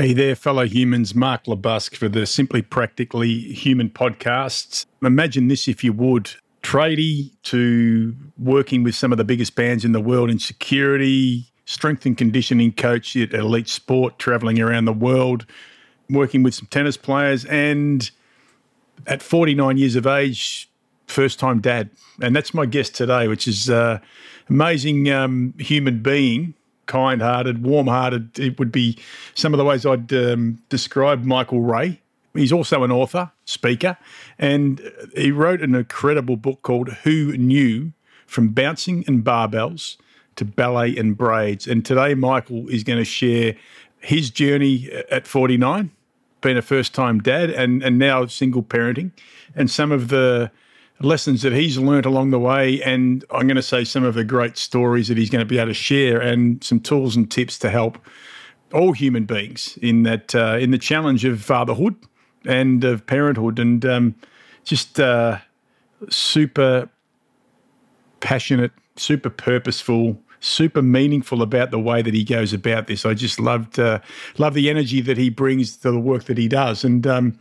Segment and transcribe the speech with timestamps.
[0.00, 1.12] Hey there, fellow humans.
[1.12, 4.86] Mark LeBusque for the Simply Practically Human podcasts.
[5.02, 6.30] Imagine this, if you would
[6.62, 12.06] tradie to working with some of the biggest bands in the world in security, strength
[12.06, 15.46] and conditioning coach at elite sport, traveling around the world,
[16.08, 18.12] working with some tennis players, and
[19.08, 20.70] at 49 years of age,
[21.08, 21.90] first time dad.
[22.22, 23.98] And that's my guest today, which is uh,
[24.48, 26.54] amazing um, human being,
[26.88, 28.36] kind hearted, warm hearted.
[28.40, 28.98] It would be
[29.34, 32.00] some of the ways I'd um, describe Michael Ray.
[32.34, 33.96] He's also an author, speaker,
[34.38, 37.92] and he wrote an incredible book called Who Knew
[38.26, 39.96] From Bouncing and Barbells
[40.36, 41.66] to Ballet and Braids.
[41.66, 43.56] And today, Michael is going to share
[44.00, 45.90] his journey at 49,
[46.40, 49.10] being a first time dad and, and now single parenting,
[49.54, 50.50] and some of the
[51.00, 52.82] lessons that he's learned along the way.
[52.82, 55.58] And I'm going to say some of the great stories that he's going to be
[55.58, 57.98] able to share and some tools and tips to help
[58.72, 61.96] all human beings in that uh, in the challenge of fatherhood
[62.44, 64.14] and of parenthood and um,
[64.64, 65.38] just uh,
[66.10, 66.88] super
[68.20, 73.06] passionate, super purposeful, super meaningful about the way that he goes about this.
[73.06, 74.00] I just loved uh,
[74.36, 76.84] love the energy that he brings to the work that he does.
[76.84, 77.38] And um,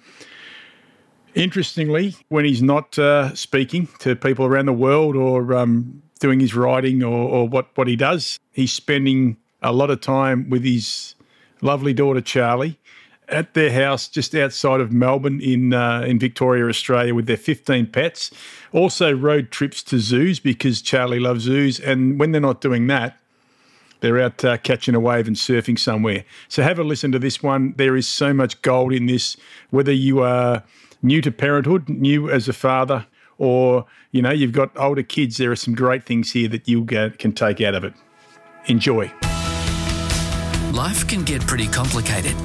[1.37, 6.55] interestingly, when he's not uh, speaking to people around the world or um, doing his
[6.55, 11.15] writing or, or what what he does, he's spending a lot of time with his
[11.61, 12.77] lovely daughter Charlie
[13.29, 17.87] at their house just outside of Melbourne in uh, in Victoria, Australia, with their 15
[17.87, 18.31] pets.
[18.71, 23.19] Also, road trips to zoos because Charlie loves zoos, and when they're not doing that,
[23.99, 26.23] they're out uh, catching a wave and surfing somewhere.
[26.47, 27.73] So have a listen to this one.
[27.77, 29.37] There is so much gold in this.
[29.69, 30.63] Whether you are
[31.01, 35.51] new to parenthood, new as a father, or you know you've got older kids, there
[35.51, 37.93] are some great things here that you can take out of it.
[38.65, 39.11] Enjoy.
[40.73, 42.35] Life can get pretty complicated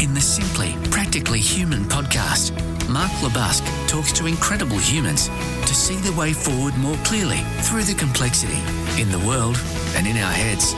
[0.00, 2.52] in the Simply Practically Human podcast,
[2.88, 5.28] Mark LeBusque talks to incredible humans
[5.66, 8.58] to see the way forward more clearly through the complexity
[9.00, 9.60] in the world
[9.96, 10.74] and in our heads.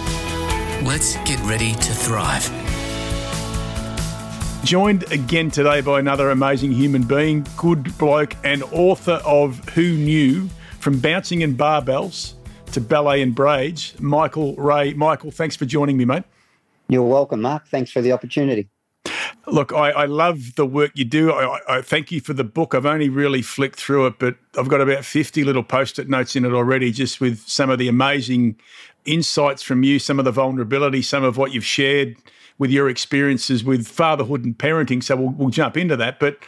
[0.84, 2.61] Let's get ready to thrive.
[4.64, 10.48] Joined again today by another amazing human being, good bloke, and author of Who Knew
[10.78, 12.34] From Bouncing and Barbells
[12.70, 14.94] to Ballet and Braids, Michael Ray.
[14.94, 16.22] Michael, thanks for joining me, mate.
[16.88, 17.66] You're welcome, Mark.
[17.66, 18.68] Thanks for the opportunity.
[19.48, 21.32] Look, I, I, love the work you do.
[21.32, 22.72] I, I, thank you for the book.
[22.72, 26.36] I've only really flicked through it, but I've got about 50 little post it notes
[26.36, 28.56] in it already, just with some of the amazing
[29.06, 32.16] insights from you, some of the vulnerability, some of what you've shared
[32.62, 35.02] with your experiences with fatherhood and parenting.
[35.02, 36.20] So we'll, we'll jump into that.
[36.20, 36.38] But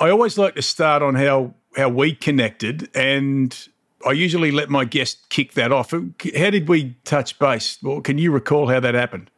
[0.00, 2.90] I always like to start on how, how we connected.
[2.92, 3.56] And
[4.04, 5.92] I usually let my guest kick that off.
[5.92, 7.78] How did we touch base?
[7.80, 9.30] Well, can you recall how that happened?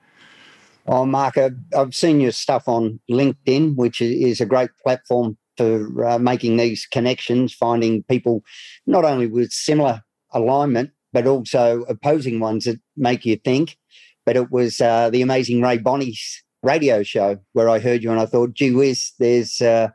[0.86, 1.36] Oh, Mark,
[1.76, 6.86] I've seen your stuff on LinkedIn, which is a great platform for uh, making these
[6.86, 8.42] connections, finding people
[8.86, 10.00] not only with similar
[10.32, 13.76] alignment, but also opposing ones that make you think.
[14.26, 18.20] But it was uh, the amazing Ray Bonnie's radio show where I heard you, and
[18.20, 19.88] I thought, gee whiz, there's uh,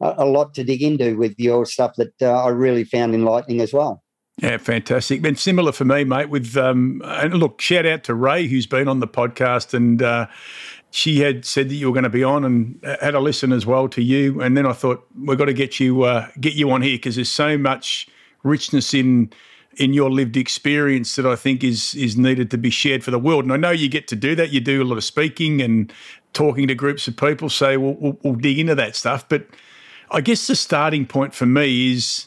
[0.00, 3.72] a lot to dig into with your stuff that uh, I really found enlightening as
[3.72, 4.02] well.
[4.42, 5.22] Yeah, fantastic.
[5.22, 6.28] Been similar for me, mate.
[6.28, 10.26] With um, and look, shout out to Ray who's been on the podcast, and uh,
[10.90, 13.64] she had said that you were going to be on, and had a listen as
[13.64, 14.40] well to you.
[14.40, 17.14] And then I thought we've got to get you uh, get you on here because
[17.14, 18.08] there's so much
[18.42, 19.30] richness in
[19.76, 23.18] in your lived experience that I think is is needed to be shared for the
[23.18, 23.44] world.
[23.44, 24.50] And I know you get to do that.
[24.50, 25.92] You do a lot of speaking and
[26.32, 27.48] talking to groups of people.
[27.48, 29.28] So we'll, we'll, we'll dig into that stuff.
[29.28, 29.46] But
[30.10, 32.26] I guess the starting point for me is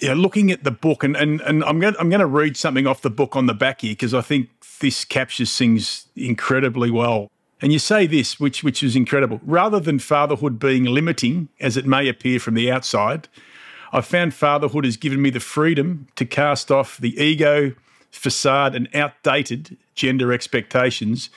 [0.00, 2.56] you know, looking at the book, and, and, and I'm going I'm going to read
[2.56, 4.50] something off the book on the back here because I think
[4.80, 7.30] this captures things incredibly well.
[7.60, 9.40] And you say this, which which is incredible.
[9.44, 13.28] Rather than fatherhood being limiting, as it may appear from the outside,
[13.92, 17.72] I've found fatherhood has given me the freedom to cast off the ego,
[18.10, 21.30] facade, and outdated gender expectations,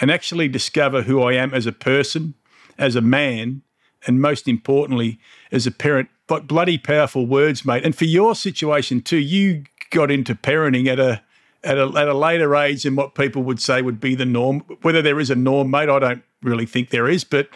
[0.00, 2.34] and actually discover who I am as a person,
[2.78, 3.62] as a man,
[4.06, 5.18] and most importantly,
[5.50, 7.84] as a parent like bloody powerful words, mate.
[7.84, 11.22] And for your situation too, you got into parenting at a
[11.64, 14.60] at a at a later age than what people would say would be the norm.
[14.82, 17.24] Whether there is a norm, mate, I don't really think there is.
[17.24, 17.48] But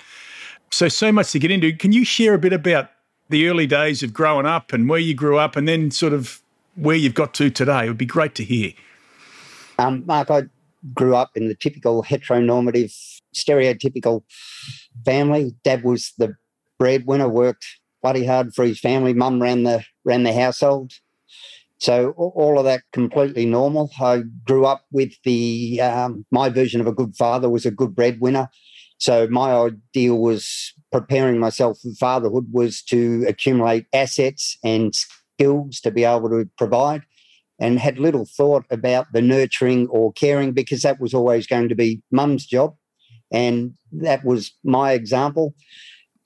[0.70, 1.72] so so much to get into.
[1.72, 2.90] Can you share a bit about
[3.30, 6.42] the early days of growing up and where you grew up, and then sort of
[6.76, 7.84] where you've got to today?
[7.84, 8.72] It would be great to hear.
[9.78, 10.42] Um, Mark, I
[10.94, 12.94] grew up in the typical heteronormative,
[13.34, 14.22] stereotypical
[15.04, 15.54] family.
[15.64, 16.36] Dad was the
[16.78, 17.64] breadwinner, worked
[18.02, 19.12] bloody hard for his family.
[19.12, 20.92] Mum ran the ran the household.
[21.78, 23.90] So all of that completely normal.
[23.98, 27.94] I grew up with the um, my version of a good father was a good
[27.94, 28.48] breadwinner.
[28.98, 35.90] So my ideal was preparing myself for fatherhood was to accumulate assets and skills to
[35.90, 37.02] be able to provide
[37.60, 41.74] and had little thought about the nurturing or caring because that was always going to
[41.74, 42.74] be mum's job.
[43.30, 45.54] And that was my example.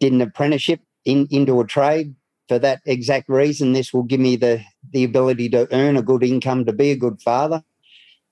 [0.00, 2.14] Did an apprenticeship in, into a trade
[2.48, 3.72] for that exact reason.
[3.72, 4.62] This will give me the,
[4.92, 7.62] the ability to earn a good income to be a good father.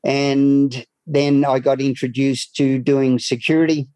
[0.05, 3.88] And then I got introduced to doing security,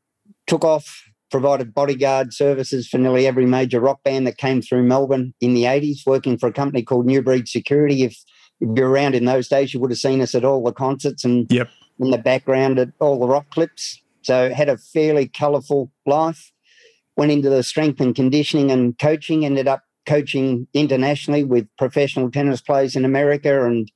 [0.46, 5.34] took off, provided bodyguard services for nearly every major rock band that came through Melbourne
[5.40, 8.04] in the 80s, working for a company called New Breed Security.
[8.04, 8.16] If,
[8.60, 11.24] if you're around in those days, you would have seen us at all the concerts
[11.24, 11.68] and yep.
[11.98, 14.00] in the background at all the rock clips.
[14.22, 16.52] So had a fairly colourful life.
[17.16, 22.60] Went into the strength and conditioning and coaching, ended up coaching internationally with professional tennis
[22.60, 23.90] players in America and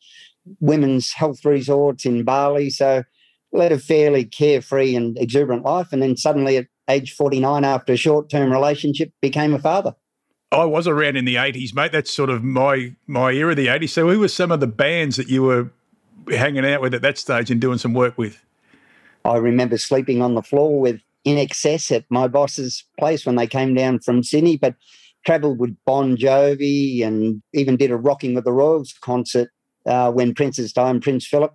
[0.58, 2.70] women's health resorts in Bali.
[2.70, 3.04] So
[3.52, 5.88] led a fairly carefree and exuberant life.
[5.92, 9.94] And then suddenly at age 49, after a short term relationship, became a father.
[10.52, 11.92] I was around in the 80s, mate.
[11.92, 13.90] That's sort of my my era, the 80s.
[13.90, 15.70] So who were some of the bands that you were
[16.28, 18.44] hanging out with at that stage and doing some work with?
[19.24, 23.74] I remember sleeping on the floor with INXS at my boss's place when they came
[23.74, 24.74] down from Sydney, but
[25.24, 29.50] travelled with Bon Jovi and even did a Rocking with the Royals concert
[29.86, 31.54] uh, when Prince's time, Prince Philip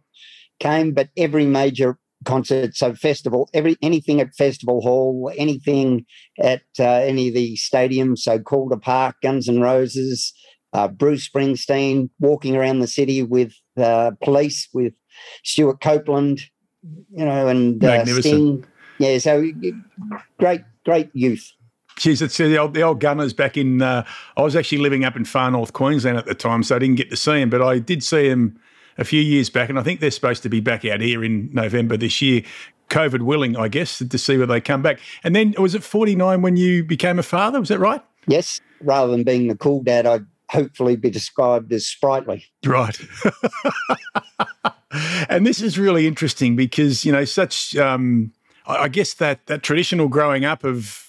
[0.60, 0.94] came.
[0.94, 6.06] But every major concert, so festival, every anything at Festival Hall, anything
[6.40, 10.34] at uh, any of the stadiums, so Calder Park, Guns N' Roses,
[10.74, 14.94] uh, Bruce Springsteen, walking around the city with uh, police, with
[15.44, 16.42] Stewart Copeland,
[17.12, 18.66] you know, and uh, Sting.
[18.98, 19.46] Yeah, so
[20.38, 21.52] great, great youth.
[21.98, 23.82] Geez, it's the old, the old Gunners back in.
[23.82, 24.06] Uh,
[24.36, 26.96] I was actually living up in far north Queensland at the time, so I didn't
[26.96, 28.60] get to see him, but I did see him
[28.98, 31.50] a few years back, and I think they're supposed to be back out here in
[31.54, 32.44] November this year.
[32.90, 35.00] COVID willing, I guess, to see where they come back.
[35.24, 37.60] And then was it 49 when you became a father?
[37.60, 38.02] Was that right?
[38.28, 38.62] Yes.
[38.82, 42.46] Rather than being the cool dad, I'd hopefully be described as sprightly.
[42.64, 42.98] Right.
[45.30, 48.32] and this is really interesting because, you know, such, um,
[48.68, 51.06] I guess that, that traditional growing up of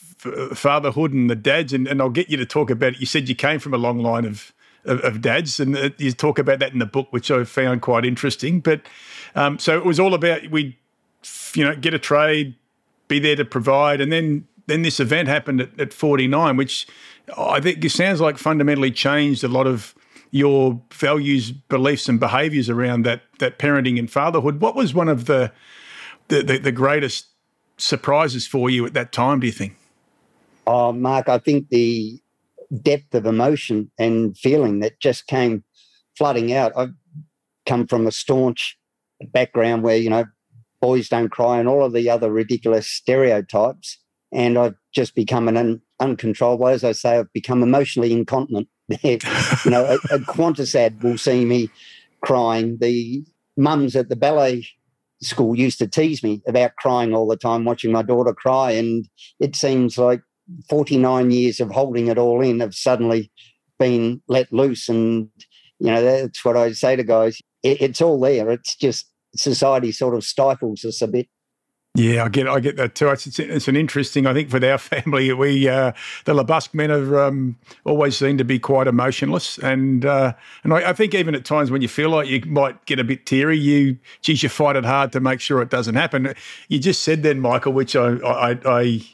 [0.54, 3.00] fatherhood and the dads, and, and I'll get you to talk about it.
[3.00, 4.52] You said you came from a long line of
[4.86, 8.04] of, of dads, and you talk about that in the book, which I found quite
[8.04, 8.60] interesting.
[8.60, 8.82] But
[9.34, 10.78] um, so it was all about we,
[11.54, 12.54] you know, get a trade,
[13.08, 16.86] be there to provide, and then then this event happened at, at 49, which
[17.36, 19.94] I think it sounds like fundamentally changed a lot of
[20.30, 24.60] your values, beliefs, and behaviours around that that parenting and fatherhood.
[24.60, 25.52] What was one of the
[26.28, 27.26] the, the, the greatest
[27.76, 29.40] surprises for you at that time?
[29.40, 29.76] Do you think?
[30.66, 32.20] Oh, Mark, I think the
[32.82, 35.64] depth of emotion and feeling that just came
[36.16, 36.72] flooding out.
[36.76, 36.94] I've
[37.66, 38.78] come from a staunch
[39.32, 40.24] background where, you know,
[40.80, 43.98] boys don't cry and all of the other ridiculous stereotypes.
[44.32, 48.68] And I've just become an un- uncontrollable, as I say, I've become emotionally incontinent.
[49.02, 49.18] you
[49.66, 51.70] know, a, a Qantas ad will see me
[52.20, 52.78] crying.
[52.80, 53.24] The
[53.56, 54.66] mums at the ballet
[55.22, 58.72] school used to tease me about crying all the time, watching my daughter cry.
[58.72, 59.08] And
[59.40, 60.20] it seems like
[60.68, 63.30] 49 years of holding it all in have suddenly
[63.78, 64.88] been let loose.
[64.88, 65.28] And,
[65.78, 67.40] you know, that's what I say to guys.
[67.62, 68.50] It, it's all there.
[68.50, 71.28] It's just society sort of stifles us a bit.
[71.96, 73.08] Yeah, I get I get that too.
[73.08, 74.26] It's, it's, it's, an interesting.
[74.26, 75.92] I think for our family, we uh,
[76.26, 80.90] the LeBusque men have um, always seemed to be quite emotionless, and uh, and I,
[80.90, 83.58] I, think even at times when you feel like you might get a bit teary,
[83.58, 86.34] you geez, you fight it hard to make sure it doesn't happen.
[86.68, 89.06] You just said then, Michael, which I I, I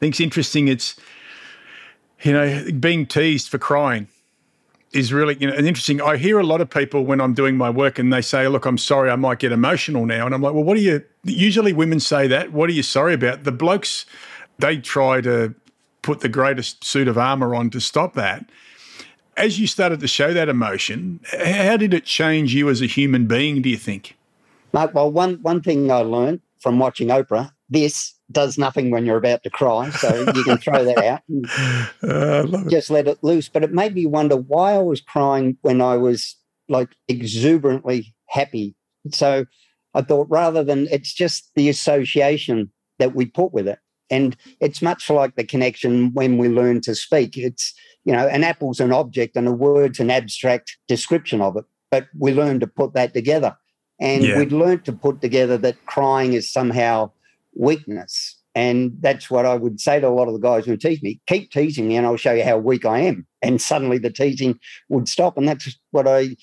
[0.00, 0.68] think it's interesting.
[0.68, 0.96] It's
[2.22, 4.08] you know being teased for crying
[4.92, 6.00] is really you know interesting.
[6.00, 8.66] I hear a lot of people when I'm doing my work and they say, "Look,
[8.66, 11.72] I'm sorry, I might get emotional now," and I'm like, "Well, what are you?" Usually,
[11.72, 12.52] women say that.
[12.52, 13.44] What are you sorry about?
[13.44, 14.06] The blokes
[14.58, 15.54] they try to
[16.02, 18.46] put the greatest suit of armor on to stop that.
[19.36, 23.26] As you started to show that emotion, how did it change you as a human
[23.26, 23.62] being?
[23.62, 24.16] Do you think?
[24.72, 29.16] Mark, well, one one thing I learned from watching Oprah, this does nothing when you're
[29.16, 29.90] about to cry.
[29.90, 31.22] So you can throw that out.
[32.02, 33.48] Uh, just let it loose.
[33.48, 36.36] But it made me wonder why I was crying when I was
[36.68, 38.74] like exuberantly happy.
[39.12, 39.44] So
[39.94, 43.78] I thought rather than it's just the association that we put with it.
[44.10, 47.36] And it's much like the connection when we learn to speak.
[47.36, 51.64] It's, you know, an apple's an object and a word's an abstract description of it.
[51.90, 53.56] But we learn to put that together.
[54.00, 54.38] And yeah.
[54.38, 57.10] we'd learned to put together that crying is somehow
[57.54, 58.36] weakness.
[58.54, 61.20] And that's what I would say to a lot of the guys who tease me
[61.26, 63.26] keep teasing me, and I'll show you how weak I am.
[63.42, 65.38] And suddenly the teasing would stop.
[65.38, 66.36] And that's what I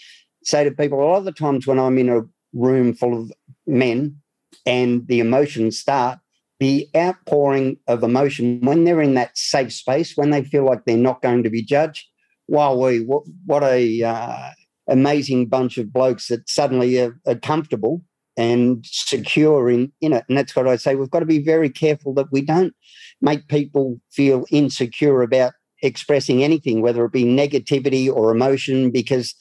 [0.44, 2.22] say to people a lot of the times when I'm in a
[2.54, 3.32] room full of
[3.66, 4.18] men
[4.66, 6.20] and the emotions start,
[6.60, 10.98] the outpouring of emotion when they're in that safe space, when they feel like they're
[10.98, 12.06] not going to be judged.
[12.48, 14.52] Wow, we what, what a uh,
[14.88, 18.02] amazing bunch of blokes that suddenly are, are comfortable
[18.38, 20.24] and secure in, in it.
[20.30, 20.96] And that's what I say.
[20.96, 22.74] We've got to be very careful that we don't
[23.22, 29.36] make people feel insecure about expressing anything, whether it be negativity or emotion, because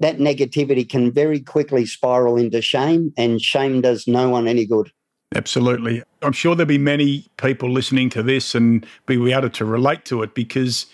[0.00, 4.90] that negativity can very quickly spiral into shame, and shame does no one any good.
[5.34, 6.02] Absolutely.
[6.22, 10.22] I'm sure there'll be many people listening to this and be able to relate to
[10.22, 10.86] it because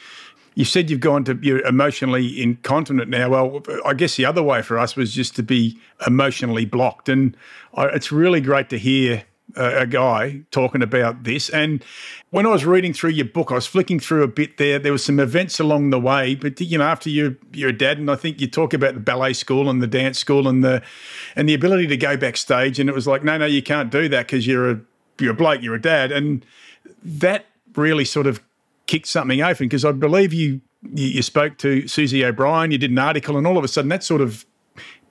[0.54, 3.28] you said you've gone to you're emotionally incontinent now.
[3.28, 7.36] Well, I guess the other way for us was just to be emotionally blocked, and
[7.76, 9.24] it's really great to hear
[9.56, 11.48] a guy talking about this.
[11.50, 11.84] And
[12.30, 14.78] when I was reading through your book, I was flicking through a bit there.
[14.78, 17.98] There were some events along the way, but you know, after you you're a dad,
[17.98, 20.82] and I think you talk about the ballet school and the dance school and the
[21.36, 24.08] and the ability to go backstage, and it was like, no, no, you can't do
[24.08, 24.80] that because you're a
[25.18, 26.44] you're a bloke, you're a dad, and
[27.02, 27.46] that
[27.76, 28.40] really sort of
[28.86, 30.60] kicked something open because I believe you,
[30.94, 34.04] you spoke to Susie O'Brien, you did an article, and all of a sudden that
[34.04, 34.44] sort of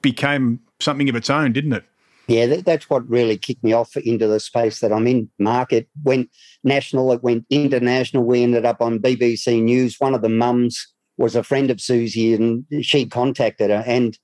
[0.02, 1.84] became something of its own, didn't it?
[2.28, 5.30] Yeah, that, that's what really kicked me off into the space that I'm in.
[5.40, 6.30] Market went
[6.64, 8.24] national, it went international.
[8.24, 9.98] We ended up on BBC News.
[10.00, 13.84] One of the mums was a friend of Susie, and she contacted her.
[13.86, 14.18] And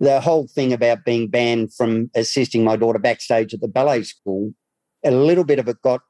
[0.00, 4.54] the whole thing about being banned from assisting my daughter backstage at the ballet school,
[5.04, 6.00] a little bit of it got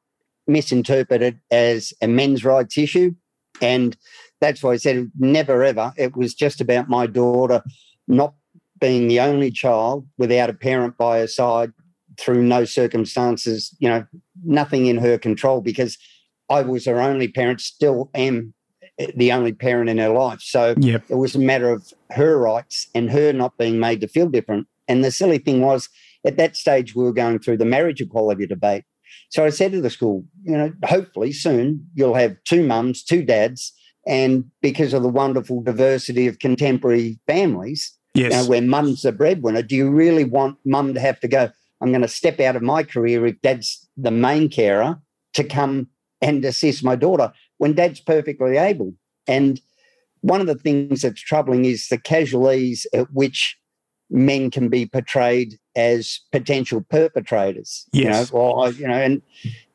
[0.49, 3.15] misinterpreted as a men's rights issue.
[3.61, 3.97] And
[4.41, 5.93] that's why I said never ever.
[5.97, 7.63] It was just about my daughter
[8.07, 8.35] not
[8.81, 11.73] being the only child without a parent by her side
[12.19, 14.07] through no circumstances, you know,
[14.45, 15.99] nothing in her control because
[16.49, 18.55] I was her only parent, still am
[19.15, 20.41] the only parent in her life.
[20.41, 21.05] So yep.
[21.09, 24.67] it was a matter of her rights and her not being made to feel different.
[24.89, 25.89] And the silly thing was,
[26.25, 28.85] at that stage, we were going through the marriage equality debate.
[29.31, 33.23] So I said to the school, you know, hopefully soon you'll have two mums, two
[33.23, 33.73] dads.
[34.07, 38.33] And because of the wonderful diversity of contemporary families, yes.
[38.33, 41.51] you know, where mum's the breadwinner, do you really want mum to have to go,
[41.81, 44.99] I'm going to step out of my career if dad's the main carer
[45.35, 45.89] to come
[46.21, 48.95] and assist my daughter when dad's perfectly able?
[49.27, 49.61] And
[50.21, 53.57] one of the things that's troubling is the casual ease at which
[54.11, 57.87] men can be portrayed as potential perpetrators.
[57.93, 58.31] Yes.
[58.31, 59.23] You know, or, you know, and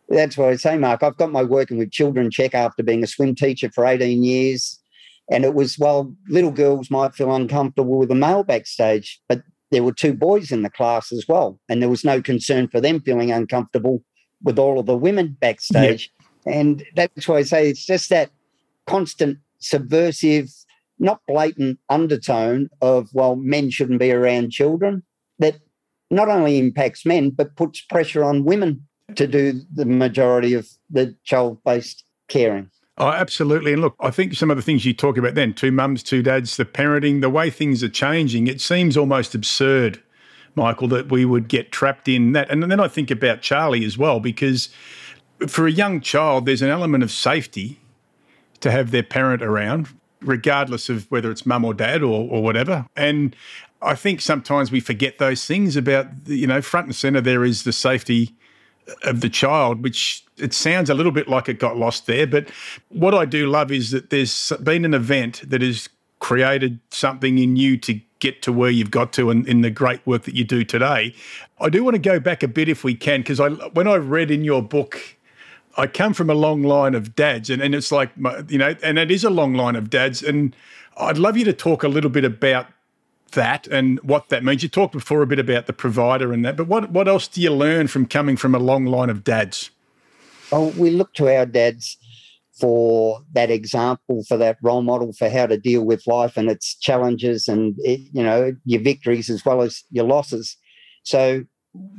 [0.10, 1.04] that's what I say, Mark.
[1.04, 4.80] I've got my working with children check after being a swim teacher for 18 years.
[5.32, 9.84] And it was, well, little girls might feel uncomfortable with a male backstage, but there
[9.84, 11.60] were two boys in the class as well.
[11.70, 14.04] And there was no concern for them feeling uncomfortable
[14.44, 16.12] with all of the women backstage.
[16.46, 16.56] Yep.
[16.56, 18.30] And that's why I say it's just that
[18.86, 20.50] constant subversive
[21.00, 25.04] not blatant undertone of, well, men shouldn't be around children
[25.40, 25.56] that
[26.10, 31.16] not only impacts men, but puts pressure on women to do the majority of the
[31.24, 32.70] child based caring.
[32.98, 33.74] Oh, absolutely.
[33.74, 36.22] And look, I think some of the things you talk about then two mums, two
[36.22, 40.02] dads, the parenting, the way things are changing, it seems almost absurd,
[40.56, 42.52] Michael, that we would get trapped in that.
[42.52, 44.70] And then I think about Charlie as well, because
[45.48, 47.80] for a young child, there's an element of safety
[48.60, 49.90] to have their parent around
[50.24, 52.86] regardless of whether it's mum or dad or, or whatever.
[52.96, 53.36] And
[53.82, 57.64] I think sometimes we forget those things about, you know, front and center there is
[57.64, 58.34] the safety
[59.04, 62.28] of the child, which it sounds a little bit like it got lost there.
[62.28, 62.50] But
[62.90, 65.90] what I do love is that there's been an event that has
[66.20, 70.06] created something in you to get to where you've got to in, in the great
[70.08, 71.14] work that you do today.
[71.60, 73.96] I do want to go back a bit if we can, because I when I
[73.96, 75.18] read in your book
[75.76, 78.12] I come from a long line of dads, and, and it's like,
[78.48, 80.22] you know, and it is a long line of dads.
[80.22, 80.56] And
[80.98, 82.68] I'd love you to talk a little bit about
[83.32, 84.62] that and what that means.
[84.62, 87.42] You talked before a bit about the provider and that, but what, what else do
[87.42, 89.72] you learn from coming from a long line of dads?
[90.52, 91.98] Well, we look to our dads
[92.60, 96.76] for that example, for that role model, for how to deal with life and its
[96.76, 100.56] challenges and, you know, your victories as well as your losses.
[101.02, 101.46] So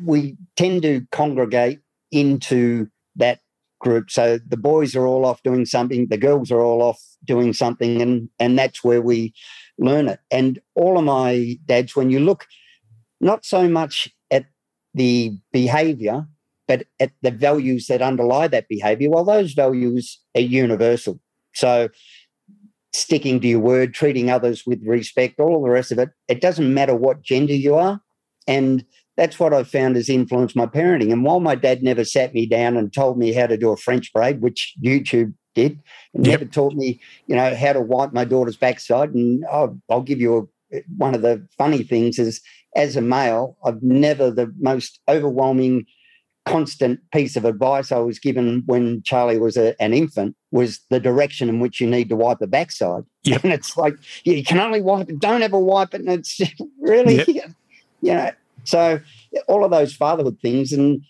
[0.04, 1.80] we tend to congregate
[2.12, 3.40] into that
[3.84, 4.10] group.
[4.10, 8.02] So the boys are all off doing something, the girls are all off doing something,
[8.02, 9.34] and and that's where we
[9.78, 10.18] learn it.
[10.30, 12.46] And all of my dads, when you look
[13.20, 14.46] not so much at
[14.94, 16.26] the behavior,
[16.66, 21.20] but at the values that underlie that behavior, well, those values are universal.
[21.54, 21.88] So
[22.92, 26.72] sticking to your word, treating others with respect, all the rest of it, it doesn't
[26.72, 28.00] matter what gender you are.
[28.46, 28.84] And
[29.16, 31.12] that's what I found has influenced my parenting.
[31.12, 33.76] And while my dad never sat me down and told me how to do a
[33.76, 35.80] French braid, which YouTube did,
[36.14, 36.40] and yep.
[36.40, 39.14] never taught me, you know, how to wipe my daughter's backside.
[39.14, 42.40] And I'll, I'll give you a, one of the funny things is
[42.74, 45.86] as a male, I've never the most overwhelming
[46.44, 51.00] constant piece of advice I was given when Charlie was a, an infant was the
[51.00, 53.04] direction in which you need to wipe the backside.
[53.24, 53.44] Yep.
[53.44, 53.94] And it's like,
[54.24, 56.02] you can only wipe it, don't ever wipe it.
[56.02, 56.38] And it's
[56.78, 57.52] really, yep.
[58.02, 58.30] you know,
[58.64, 59.00] so
[59.48, 60.72] all of those fatherhood things.
[60.72, 61.02] And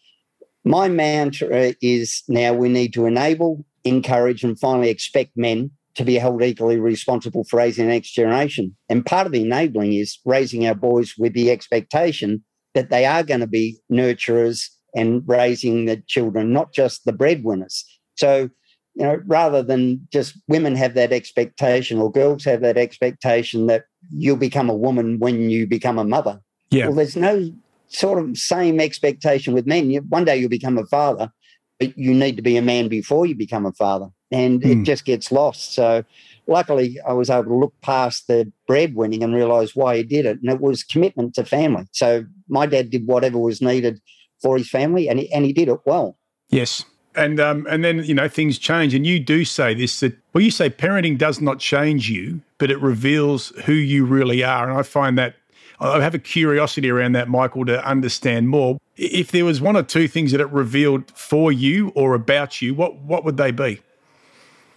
[0.65, 6.15] my mantra is now we need to enable, encourage, and finally expect men to be
[6.15, 8.77] held equally responsible for raising the next generation.
[8.89, 12.45] And part of the enabling is raising our boys with the expectation
[12.75, 17.85] that they are going to be nurturers and raising the children, not just the breadwinners.
[18.17, 18.51] So,
[18.95, 23.85] you know, rather than just women have that expectation or girls have that expectation that
[24.11, 26.41] you'll become a woman when you become a mother.
[26.75, 26.87] Yeah.
[26.87, 27.53] Well, there's no
[27.89, 29.91] sort of same expectation with men.
[29.91, 31.33] You, one day you'll become a father,
[31.79, 34.09] but you need to be a man before you become a father.
[34.31, 34.71] And mm.
[34.71, 34.85] it hmm.
[34.85, 35.75] just gets lost.
[35.75, 36.05] So,
[36.47, 40.41] luckily, I was able to look past the breadwinning and realize why he did it.
[40.43, 41.87] And it was commitment to family.
[41.93, 44.01] So, my dad did whatever was needed
[44.43, 46.19] for his family, and he, and he did it well.
[46.49, 46.85] Yes.
[47.17, 50.43] And um, and then you know things change, and you do say this that well,
[50.43, 54.77] you say parenting does not change you, but it reveals who you really are, and
[54.77, 55.37] I find that
[55.85, 58.79] I have a curiosity around that, Michael, to understand more.
[58.97, 62.75] If there was one or two things that it revealed for you or about you,
[62.75, 63.81] what what would they be?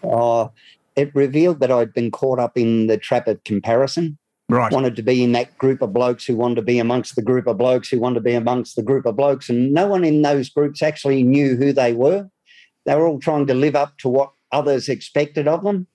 [0.03, 0.49] Uh,
[0.95, 4.17] it revealed that I'd been caught up in the trap of comparison.
[4.49, 4.71] Right.
[4.71, 7.47] Wanted to be in that group of blokes who wanted to be amongst the group
[7.47, 9.49] of blokes who wanted to be amongst the group of blokes.
[9.49, 12.29] And no one in those groups actually knew who they were.
[12.85, 15.87] They were all trying to live up to what others expected of them.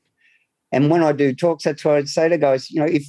[0.71, 3.05] And when I do talks, that's what I'd say to guys, you know, if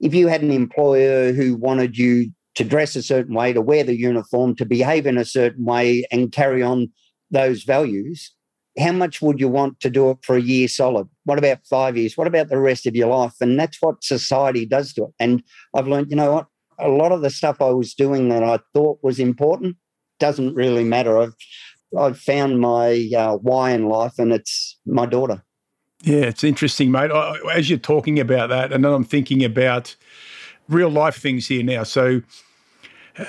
[0.00, 3.84] if you had an employer who wanted you to dress a certain way, to wear
[3.84, 6.88] the uniform, to behave in a certain way and carry on
[7.30, 8.32] those values,
[8.78, 11.08] how much would you want to do it for a year solid?
[11.24, 12.16] What about five years?
[12.16, 13.34] What about the rest of your life?
[13.40, 15.10] And that's what society does to it.
[15.18, 15.42] And
[15.74, 16.46] I've learned, you know what?
[16.78, 19.76] A lot of the stuff I was doing that I thought was important
[20.18, 21.18] doesn't really matter.
[21.18, 21.34] I've
[21.96, 25.42] I've found my uh, why in life, and it's my daughter.
[26.06, 27.10] Yeah, it's interesting, mate.
[27.52, 29.96] As you're talking about that, and then I'm thinking about
[30.68, 31.82] real life things here now.
[31.82, 32.22] So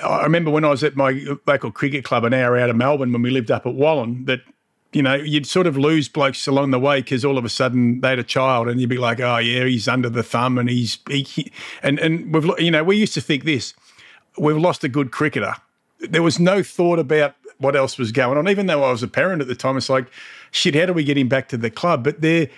[0.04, 3.12] I remember when I was at my local cricket club an hour out of Melbourne
[3.12, 4.42] when we lived up at Wallan that
[4.92, 8.00] you know, you'd sort of lose blokes along the way because all of a sudden
[8.00, 10.70] they had a child, and you'd be like, "Oh yeah, he's under the thumb, and
[10.70, 13.74] he's he, and and we've you know we used to think this,
[14.38, 15.54] we've lost a good cricketer.
[15.98, 18.48] There was no thought about what else was going on.
[18.48, 20.06] Even though I was a parent at the time, it's like,
[20.52, 22.04] shit, how do we get him back to the club?
[22.04, 22.48] But there,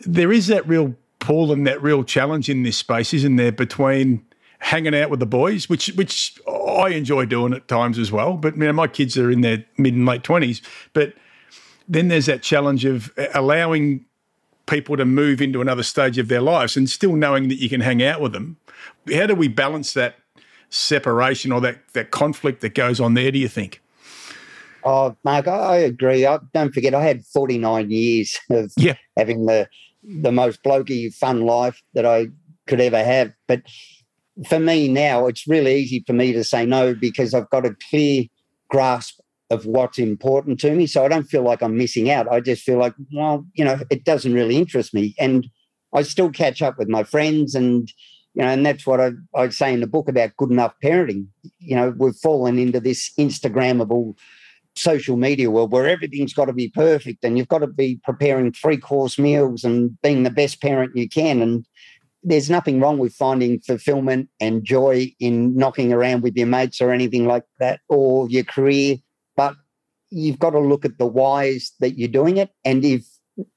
[0.00, 4.24] there is that real pull and that real challenge in this space, isn't there, between
[4.60, 8.36] hanging out with the boys, which which I enjoy doing at times as well.
[8.36, 11.14] But you know, my kids are in their mid and late twenties, but
[11.88, 14.04] then there's that challenge of allowing
[14.66, 17.80] people to move into another stage of their lives and still knowing that you can
[17.80, 18.56] hang out with them.
[19.12, 20.16] How do we balance that
[20.70, 23.82] separation or that, that conflict that goes on there, do you think?
[24.84, 26.24] Oh, Mark, I agree.
[26.24, 28.94] I, don't forget, I had 49 years of yeah.
[29.16, 29.68] having the
[30.02, 32.28] the most blokey, fun life that I
[32.66, 33.32] could ever have.
[33.46, 33.62] But
[34.48, 37.76] for me now, it's really easy for me to say no because I've got a
[37.90, 38.24] clear
[38.70, 39.18] grasp
[39.50, 40.86] of what's important to me.
[40.86, 42.30] So I don't feel like I'm missing out.
[42.30, 45.14] I just feel like, well, you know, it doesn't really interest me.
[45.18, 45.48] And
[45.94, 47.90] I still catch up with my friends and
[48.34, 51.26] you know, and that's what I, I say in the book about good enough parenting.
[51.58, 54.16] You know, we've fallen into this Instagrammable
[54.78, 58.52] social media world where everything's got to be perfect and you've got to be preparing
[58.52, 61.42] three course meals and being the best parent you can.
[61.42, 61.66] And
[62.22, 66.92] there's nothing wrong with finding fulfillment and joy in knocking around with your mates or
[66.92, 68.96] anything like that or your career
[69.38, 69.54] but
[70.10, 72.50] you've got to look at the whys that you're doing it.
[72.64, 73.06] And if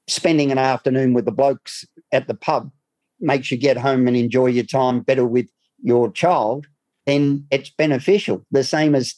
[0.06, 2.70] spending an afternoon with the blokes at the pub
[3.18, 5.48] makes you get home and enjoy your time better with
[5.82, 6.68] your child,
[7.04, 8.46] then it's beneficial.
[8.52, 9.16] The same as,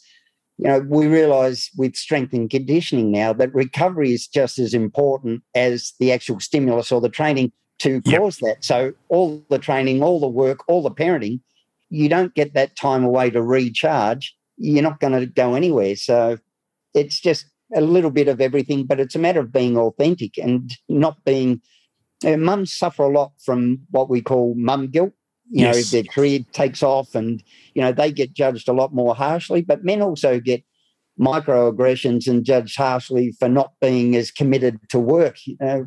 [0.59, 5.43] you know, we realize with strength and conditioning now that recovery is just as important
[5.55, 8.21] as the actual stimulus or the training to yep.
[8.21, 8.65] cause that.
[8.65, 11.41] So all the training, all the work, all the parenting,
[11.91, 14.35] you don't get that time away to recharge.
[14.57, 15.97] You're not going to go anywhere.
[15.97, 16.39] So
[16.95, 20.71] it's just a little bit of everything, but it's a matter of being authentic and
[20.89, 21.61] not being.
[22.23, 25.13] Mums suffer a lot from what we call mum guilt.
[25.51, 25.93] You yes.
[25.93, 27.43] know, their career takes off and,
[27.75, 30.65] you know, they get judged a lot more harshly, but men also get
[31.21, 35.37] microaggressions and judged harshly for not being as committed to work.
[35.47, 35.87] You know,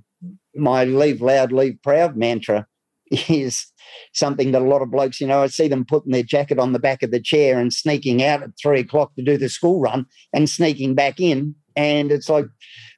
[0.55, 2.67] my leave loud, leave proud mantra
[3.29, 3.65] is
[4.13, 6.73] something that a lot of blokes, you know, I see them putting their jacket on
[6.73, 9.79] the back of the chair and sneaking out at three o'clock to do the school
[9.79, 11.55] run and sneaking back in.
[11.75, 12.45] And it's like,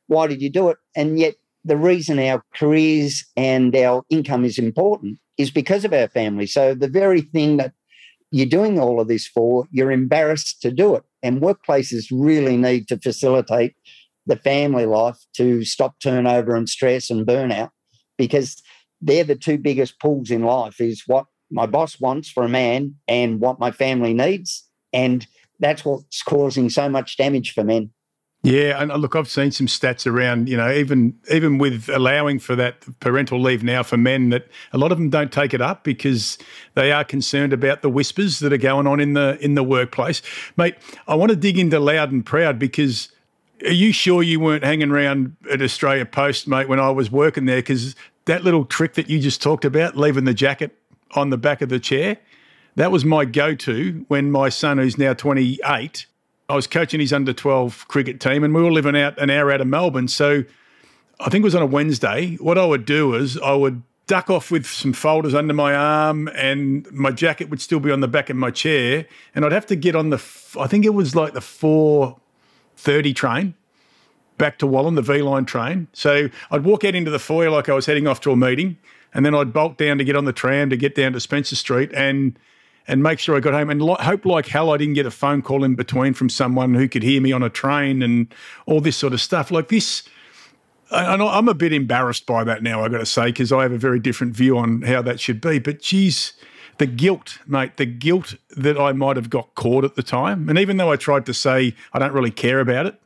[0.07, 0.77] why did you do it?
[0.95, 6.09] And yet, the reason our careers and our income is important is because of our
[6.09, 6.45] family.
[6.45, 7.73] So, the very thing that
[8.29, 11.03] you're doing all of this for, you're embarrassed to do it.
[11.23, 13.75] And workplaces really need to facilitate
[14.27, 17.71] the family life to stop turnover and stress and burnout
[18.17, 18.61] because
[19.01, 22.95] they're the two biggest pulls in life is what my boss wants for a man
[23.07, 24.69] and what my family needs.
[24.93, 25.25] And
[25.59, 27.91] that's what's causing so much damage for men.
[28.41, 32.39] Yeah, and uh, look, I've seen some stats around, you know, even even with allowing
[32.39, 35.61] for that parental leave now for men, that a lot of them don't take it
[35.61, 36.37] up because
[36.73, 40.21] they are concerned about the whispers that are going on in the in the workplace.
[40.55, 40.75] Mate,
[41.05, 43.11] I want to dig into loud and proud because
[43.65, 47.43] are you sure you weren't hanging around at Australia Post, mate, when I was working
[47.43, 47.57] there?
[47.57, 50.77] Because that little trick that you just talked about, leaving the jacket
[51.11, 52.17] on the back of the chair,
[52.75, 56.05] that was my go-to when my son, who's now 28
[56.49, 59.51] I was coaching his under 12 cricket team and we were living out an hour
[59.51, 60.07] out of Melbourne.
[60.07, 60.43] So
[61.19, 62.35] I think it was on a Wednesday.
[62.37, 66.27] What I would do is I would duck off with some folders under my arm
[66.29, 69.05] and my jacket would still be on the back of my chair.
[69.35, 70.15] And I'd have to get on the,
[70.59, 73.53] I think it was like the 4.30 train
[74.39, 75.87] back to Wallan, the V/Line train.
[75.93, 78.77] So I'd walk out into the foyer like I was heading off to a meeting.
[79.13, 81.55] And then I'd bolt down to get on the tram to get down to Spencer
[81.55, 81.91] Street.
[81.93, 82.39] And
[82.89, 85.11] and make sure I got home and lo- hope like hell I didn't get a
[85.11, 88.33] phone call in between from someone who could hear me on a train and
[88.65, 89.51] all this sort of stuff.
[89.51, 90.03] Like this,
[90.91, 93.71] I, I'm a bit embarrassed by that now, I've got to say, because I have
[93.71, 95.59] a very different view on how that should be.
[95.59, 96.33] But geez,
[96.79, 100.49] the guilt, mate, the guilt that I might have got caught at the time.
[100.49, 102.99] And even though I tried to say I don't really care about it,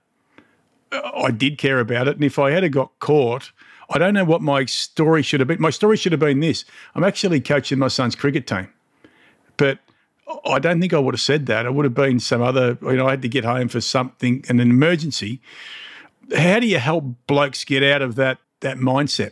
[0.94, 2.16] I did care about it.
[2.16, 3.52] And if I had got caught,
[3.90, 5.60] I don't know what my story should have been.
[5.60, 6.64] My story should have been this
[6.96, 8.70] I'm actually coaching my son's cricket team.
[9.58, 9.80] But
[10.46, 11.66] I don't think I would have said that.
[11.66, 14.44] It would have been some other, you know, I had to get home for something,
[14.50, 15.42] an emergency.
[16.36, 19.32] How do you help blokes get out of that that mindset?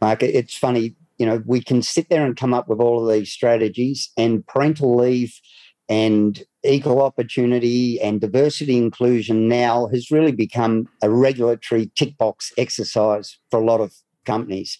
[0.00, 3.14] Mark, it's funny, you know, we can sit there and come up with all of
[3.14, 5.40] these strategies and parental leave
[5.88, 13.38] and equal opportunity and diversity inclusion now has really become a regulatory tick box exercise
[13.50, 14.78] for a lot of companies.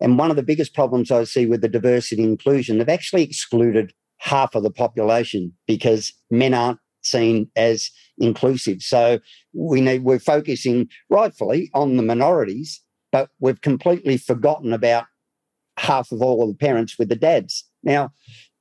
[0.00, 3.92] And one of the biggest problems I see with the diversity inclusion, they've actually excluded
[4.18, 8.82] half of the population because men aren't seen as inclusive.
[8.82, 9.18] So
[9.52, 12.80] we need we're focusing rightfully on the minorities,
[13.12, 15.06] but we've completely forgotten about
[15.78, 17.64] half of all of the parents with the dads.
[17.82, 18.12] Now,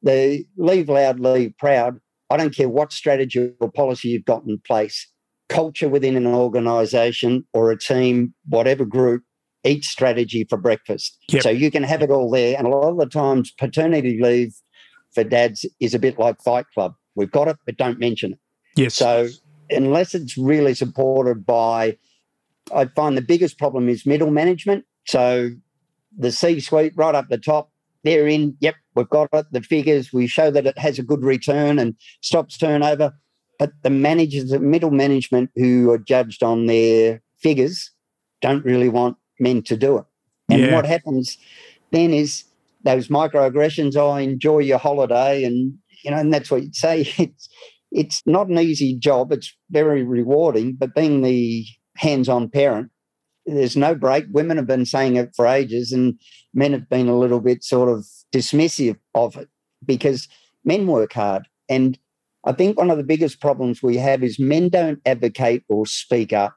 [0.01, 1.99] the leave loud, leave proud.
[2.29, 5.07] I don't care what strategy or policy you've got in place,
[5.49, 9.23] culture within an organization or a team, whatever group,
[9.63, 11.17] eat strategy for breakfast.
[11.29, 11.43] Yep.
[11.43, 12.57] So you can have it all there.
[12.57, 14.53] And a lot of the times, paternity leave
[15.13, 16.93] for dads is a bit like Fight Club.
[17.15, 18.39] We've got it, but don't mention it.
[18.75, 18.95] Yes.
[18.95, 19.27] So
[19.69, 21.97] unless it's really supported by,
[22.73, 24.85] I find the biggest problem is middle management.
[25.05, 25.49] So
[26.17, 27.71] the C suite right up the top,
[28.03, 31.23] they're in, yep, we've got it, the figures, we show that it has a good
[31.23, 33.13] return and stops turnover.
[33.57, 37.91] But the managers, the middle management who are judged on their figures
[38.41, 40.05] don't really want men to do it.
[40.49, 40.75] And yeah.
[40.75, 41.37] what happens
[41.91, 42.43] then is
[42.83, 45.43] those microaggressions, oh, enjoy your holiday.
[45.43, 47.11] And, you know, and that's what you'd say.
[47.17, 47.49] It's,
[47.91, 49.31] it's not an easy job.
[49.31, 51.65] It's very rewarding, but being the
[51.97, 52.91] hands on parent,
[53.47, 54.25] there's no break.
[54.31, 56.19] Women have been saying it for ages, and
[56.53, 59.49] men have been a little bit sort of dismissive of it
[59.83, 60.27] because
[60.63, 61.47] men work hard.
[61.67, 61.97] And
[62.45, 66.31] I think one of the biggest problems we have is men don't advocate or speak
[66.31, 66.53] up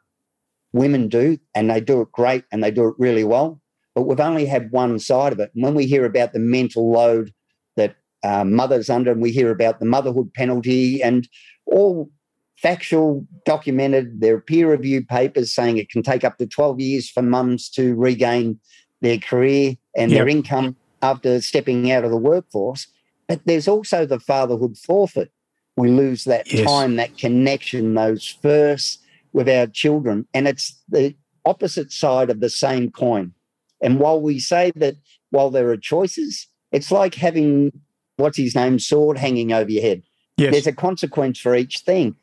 [0.72, 3.60] Women do, and they do it great and they do it really well.
[3.94, 5.50] But we've only had one side of it.
[5.54, 7.32] And when we hear about the mental load
[7.76, 11.28] that uh, mothers under, and we hear about the motherhood penalty and
[11.66, 12.10] all
[12.56, 17.10] factual, documented, there are peer reviewed papers saying it can take up to 12 years
[17.10, 18.58] for mums to regain
[19.02, 20.18] their career and yep.
[20.18, 22.86] their income after stepping out of the workforce.
[23.28, 25.32] But there's also the fatherhood forfeit.
[25.76, 26.66] We lose that yes.
[26.66, 29.01] time, that connection, those first
[29.32, 30.26] with our children.
[30.34, 31.14] And it's the
[31.44, 33.32] opposite side of the same coin.
[33.82, 34.96] And while we say that
[35.30, 37.72] while there are choices, it's like having
[38.16, 40.02] what's his name sword hanging over your head.
[40.36, 40.52] Yes.
[40.52, 42.14] There's a consequence for each thing.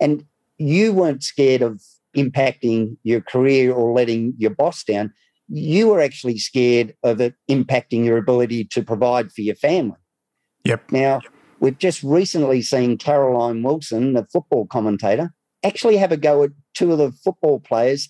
[0.00, 0.24] And
[0.58, 1.82] you weren't scared of
[2.16, 5.12] impacting your career or letting your boss down.
[5.48, 9.98] You were actually scared of it impacting your ability to provide for your family.
[10.64, 10.90] Yep.
[10.90, 11.20] Now,
[11.60, 15.32] we've just recently seen Caroline Wilson, the football commentator,
[15.66, 18.08] actually have a go at two of the football players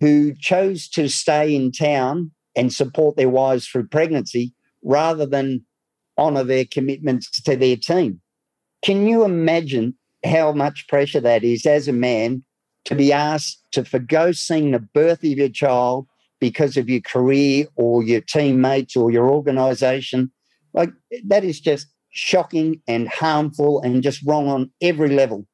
[0.00, 5.64] who chose to stay in town and support their wives through pregnancy rather than
[6.16, 8.20] honour their commitments to their team.
[8.82, 12.42] Can you imagine how much pressure that is as a man
[12.84, 16.06] to be asked to forego seeing the birth of your child
[16.40, 20.30] because of your career or your teammates or your organisation?
[20.74, 20.90] Like
[21.26, 25.46] that is just shocking and harmful and just wrong on every level.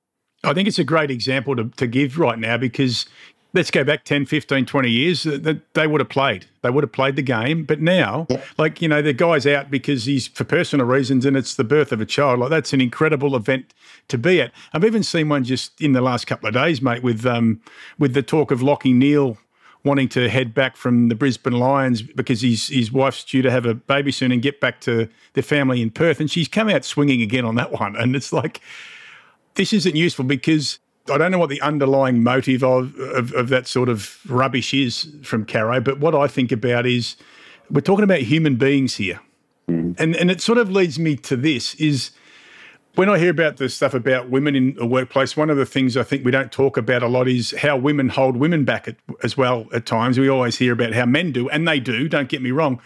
[0.45, 3.07] I think it's a great example to, to give right now because
[3.55, 6.47] let's go back 10, 15, 20 years, that they would have played.
[6.63, 7.65] They would have played the game.
[7.65, 8.43] But now, yeah.
[8.59, 11.93] like, you know, the guy's out because he's for personal reasons and it's the birth
[11.93, 12.41] of a child.
[12.41, 13.73] Like, that's an incredible event
[14.09, 14.53] to be at.
[14.73, 17.61] I've even seen one just in the last couple of days, mate, with um,
[17.99, 19.39] with the talk of Lachie Neale
[19.85, 23.67] wanting to head back from the Brisbane Lions because his his wife's due to have
[23.67, 26.85] a baby soon and get back to their family in Perth, and she's come out
[26.85, 28.61] swinging again on that one, and it's like
[29.55, 30.79] this isn't useful because
[31.11, 35.09] I don't know what the underlying motive of, of, of that sort of rubbish is
[35.23, 37.17] from Caro, but what I think about is
[37.71, 39.21] we're talking about human beings here.
[39.69, 39.99] Mm.
[39.99, 42.11] And and it sort of leads me to this is
[42.95, 45.97] when I hear about the stuff about women in the workplace, one of the things
[45.97, 48.97] I think we don't talk about a lot is how women hold women back at,
[49.23, 50.19] as well at times.
[50.19, 52.81] We always hear about how men do, and they do, don't get me wrong.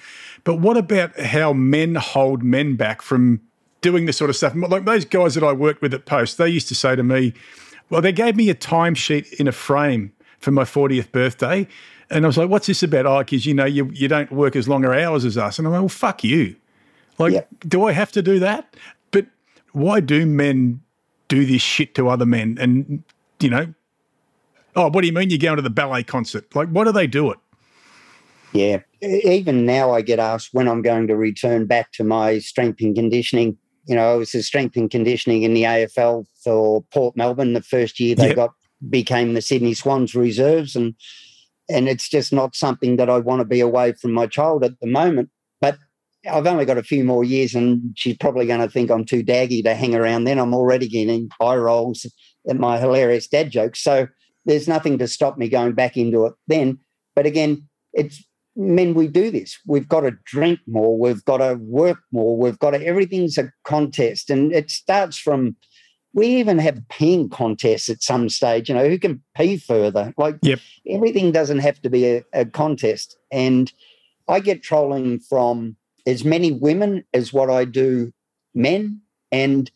[0.45, 3.43] But what about how men hold men back from
[3.81, 4.55] doing this sort of stuff?
[4.55, 7.35] Like those guys that I worked with at Post, they used to say to me,
[7.91, 11.67] well, they gave me a timesheet in a frame for my 40th birthday.
[12.11, 13.07] And I was like, what's this about?
[13.07, 15.59] Oh, because, you know, you, you don't work as longer hours as us.
[15.59, 16.57] And I'm like, well, fuck you.
[17.19, 17.45] Like, yeah.
[17.67, 18.75] do I have to do that?
[19.11, 19.27] But
[19.73, 20.81] why do men
[21.29, 22.57] do this shit to other men?
[22.61, 23.03] And,
[23.41, 23.75] you know,
[24.77, 26.55] oh, what do you mean you're going to the ballet concert?
[26.55, 27.38] Like, why do they do it?
[28.53, 28.81] Yeah.
[29.03, 32.95] Even now, I get asked when I'm going to return back to my strength and
[32.95, 37.55] conditioning you know, I was a strength and conditioning in the AFL for Port Melbourne
[37.55, 38.37] the first year they yep.
[38.37, 38.51] got
[38.88, 40.94] became the Sydney Swans reserves and
[41.68, 44.79] and it's just not something that I want to be away from my child at
[44.81, 45.31] the moment.
[45.61, 45.77] But
[46.31, 49.22] I've only got a few more years and she's probably going to think I'm too
[49.22, 50.38] daggy to hang around then.
[50.38, 52.07] I'm already getting eye rolls
[52.48, 53.83] at my hilarious dad jokes.
[53.83, 54.09] So
[54.46, 56.79] there's nothing to stop me going back into it then.
[57.14, 58.24] But again, it's
[58.59, 59.57] men, we do this.
[59.66, 60.99] We've got to drink more.
[60.99, 62.37] We've got to work more.
[62.37, 64.31] We've got to, everything's a contest.
[64.31, 65.57] And it starts from,
[66.12, 70.12] we even have peeing contests at some stage, you know, who can pee further.
[70.18, 70.59] Like yep.
[70.88, 73.16] everything doesn't have to be a, a contest.
[73.31, 73.73] And
[74.27, 78.12] I get trolling from as many women as what I do
[78.55, 79.01] men.
[79.31, 79.71] And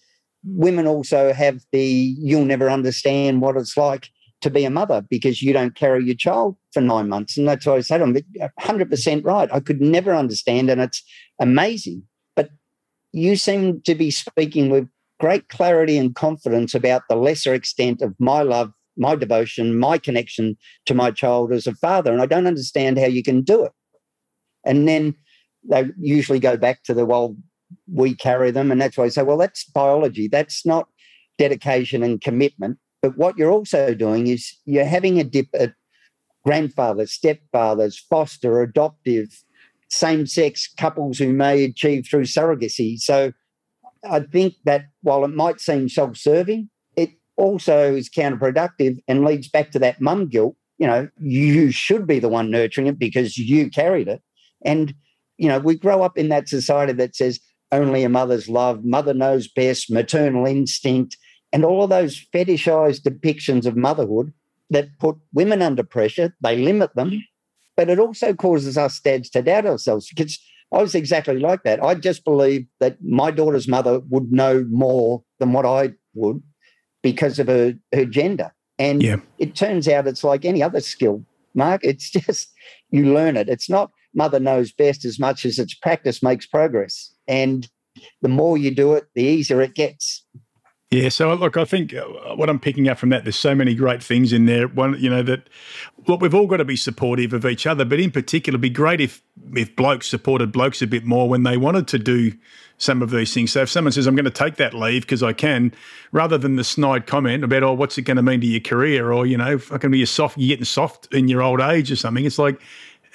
[0.45, 1.85] women also have the,
[2.19, 4.11] you'll never understand what it's like
[4.43, 7.39] to be a mother because you don't carry your child for nine months.
[7.39, 9.49] And that's why I said I'm 100% right.
[9.53, 11.03] I could never understand, and it's
[11.41, 12.03] amazing.
[12.37, 12.51] But
[13.13, 14.89] you seem to be speaking with
[15.21, 20.57] great clarity and confidence about the lesser extent of my love, my devotion, my connection
[20.87, 22.13] to my child as a father.
[22.13, 23.73] And I don't understand how you can do it.
[24.67, 25.15] And then
[25.69, 27.37] they usually go back to the, well,
[27.93, 28.73] we carry them.
[28.73, 30.29] And that's why I say, well, that's biology.
[30.29, 30.89] That's not
[31.39, 32.79] dedication and commitment.
[33.03, 35.75] But what you're also doing is you're having a dip at
[36.45, 39.29] grandfathers, stepfathers, foster, adoptive,
[39.89, 42.99] same sex couples who may achieve through surrogacy.
[42.99, 43.33] So
[44.09, 49.49] I think that while it might seem self serving, it also is counterproductive and leads
[49.49, 50.57] back to that mum guilt.
[50.79, 54.23] You know, you should be the one nurturing it because you carried it.
[54.65, 54.95] And,
[55.39, 59.15] you know, we grow up in that society that says only a mother's love, mother
[59.15, 61.17] knows best, maternal instinct,
[61.53, 64.33] and all of those fetishized depictions of motherhood
[64.71, 67.23] that put women under pressure, they limit them,
[67.77, 70.39] but it also causes us dads to doubt ourselves because
[70.73, 71.85] I was exactly like that.
[71.85, 76.43] I just believed that my daughter's mother would know more than what I would
[77.03, 78.53] because of her, her gender.
[78.79, 79.17] And yeah.
[79.39, 81.83] it turns out it's like any other skill, Mark.
[81.85, 82.49] It's just
[82.91, 83.49] you learn it.
[83.49, 87.15] It's not mother knows best as much as it's practice makes progress.
[87.29, 87.69] And
[88.23, 90.25] the more you do it, the easier it gets.
[90.93, 92.05] Yeah, so look, I think uh,
[92.37, 94.69] what I'm picking up from that, there's so many great things in there.
[94.69, 95.49] One, you know, that
[96.07, 98.69] look, we've all got to be supportive of each other, but in particular, it'd be
[98.69, 99.23] great if
[99.55, 102.35] if blokes supported blokes a bit more when they wanted to do
[102.77, 103.53] some of these things.
[103.53, 105.73] So if someone says, "I'm going to take that leave because I can,"
[106.13, 109.15] rather than the snide comment about, "Oh, what's it going to mean to your career?"
[109.15, 111.97] or you know, "Fucking be a soft, you're getting soft in your old age or
[111.97, 112.61] something," it's like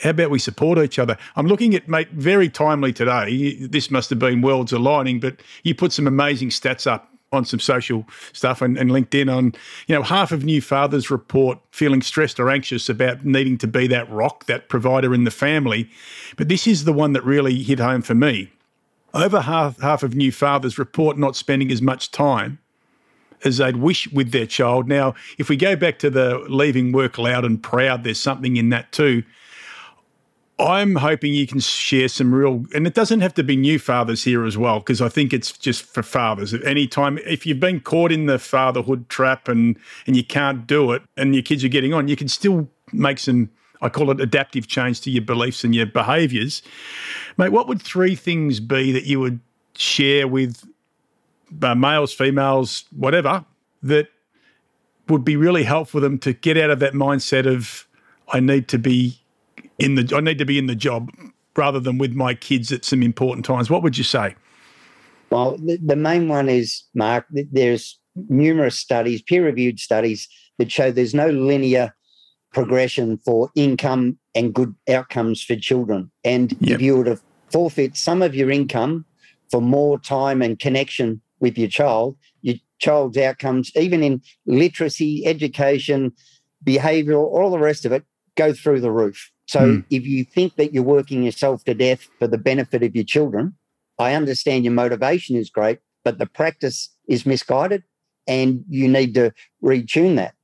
[0.02, 1.18] how about we support each other?
[1.36, 3.56] I'm looking at, mate, very timely today.
[3.68, 7.60] This must have been worlds aligning, but you put some amazing stats up on some
[7.60, 9.54] social stuff and, and LinkedIn on,
[9.88, 13.88] you know, half of new fathers report feeling stressed or anxious about needing to be
[13.88, 15.90] that rock, that provider in the family.
[16.36, 18.52] But this is the one that really hit home for me.
[19.14, 22.60] Over half, half of new fathers report not spending as much time
[23.44, 24.88] as they'd wish with their child.
[24.88, 28.70] Now, if we go back to the leaving work loud and proud, there's something in
[28.70, 29.24] that too.
[30.60, 34.24] I'm hoping you can share some real, and it doesn't have to be new fathers
[34.24, 36.52] here as well, because I think it's just for fathers.
[36.54, 40.66] At any time, if you've been caught in the fatherhood trap and and you can't
[40.66, 43.50] do it, and your kids are getting on, you can still make some.
[43.80, 46.64] I call it adaptive change to your beliefs and your behaviours,
[47.38, 47.52] mate.
[47.52, 49.40] What would three things be that you would
[49.76, 50.68] share with
[51.62, 53.46] uh, males, females, whatever,
[53.84, 54.08] that
[55.08, 57.88] would be really helpful for them to get out of that mindset of
[58.34, 59.22] I need to be
[59.80, 61.12] in the I need to be in the job
[61.56, 63.70] rather than with my kids at some important times.
[63.70, 64.36] What would you say?
[65.30, 67.26] Well, the, the main one is Mark.
[67.32, 71.94] There's numerous studies, peer-reviewed studies that show there's no linear
[72.54, 76.10] progression for income and good outcomes for children.
[76.24, 76.76] And yep.
[76.76, 77.20] if you were to
[77.52, 79.06] forfeit some of your income
[79.52, 86.14] for more time and connection with your child, your child's outcomes, even in literacy, education,
[86.66, 88.04] behavioral, all the rest of it,
[88.36, 89.32] go through the roof.
[89.48, 89.86] So mm.
[89.90, 93.56] if you think that you're working yourself to death for the benefit of your children,
[93.98, 97.84] I understand your motivation is great, but the practice is misguided
[98.28, 99.34] and you need to
[99.64, 100.36] retune that.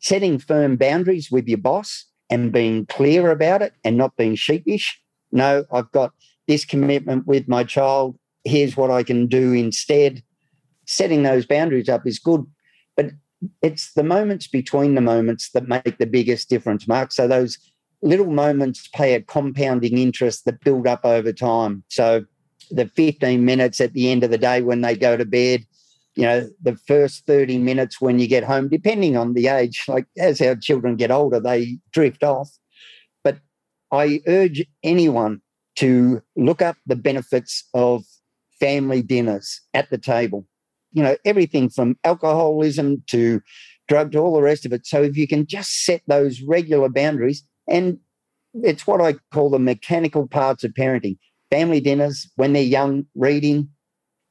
[0.00, 5.00] Setting firm boundaries with your boss and being clear about it and not being sheepish.
[5.32, 6.12] No, I've got
[6.48, 8.18] this commitment with my child.
[8.44, 10.22] Here's what I can do instead.
[10.86, 12.46] Setting those boundaries up is good,
[12.96, 13.10] but
[13.62, 17.12] it's the moments between the moments that make the biggest difference, Mark.
[17.12, 17.58] So those
[18.02, 21.82] little moments pay a compounding interest that build up over time.
[21.88, 22.24] So
[22.70, 25.64] the 15 minutes at the end of the day when they go to bed,
[26.14, 30.06] you know, the first 30 minutes when you get home, depending on the age, like
[30.18, 32.50] as our children get older, they drift off.
[33.22, 33.38] But
[33.92, 35.42] I urge anyone
[35.76, 38.04] to look up the benefits of
[38.58, 40.46] family dinners at the table.
[40.92, 43.42] You know, everything from alcoholism to
[43.86, 44.86] drug to all the rest of it.
[44.86, 47.98] So if you can just set those regular boundaries, and
[48.54, 51.18] it's what I call the mechanical parts of parenting
[51.50, 53.68] family dinners when they're young, reading,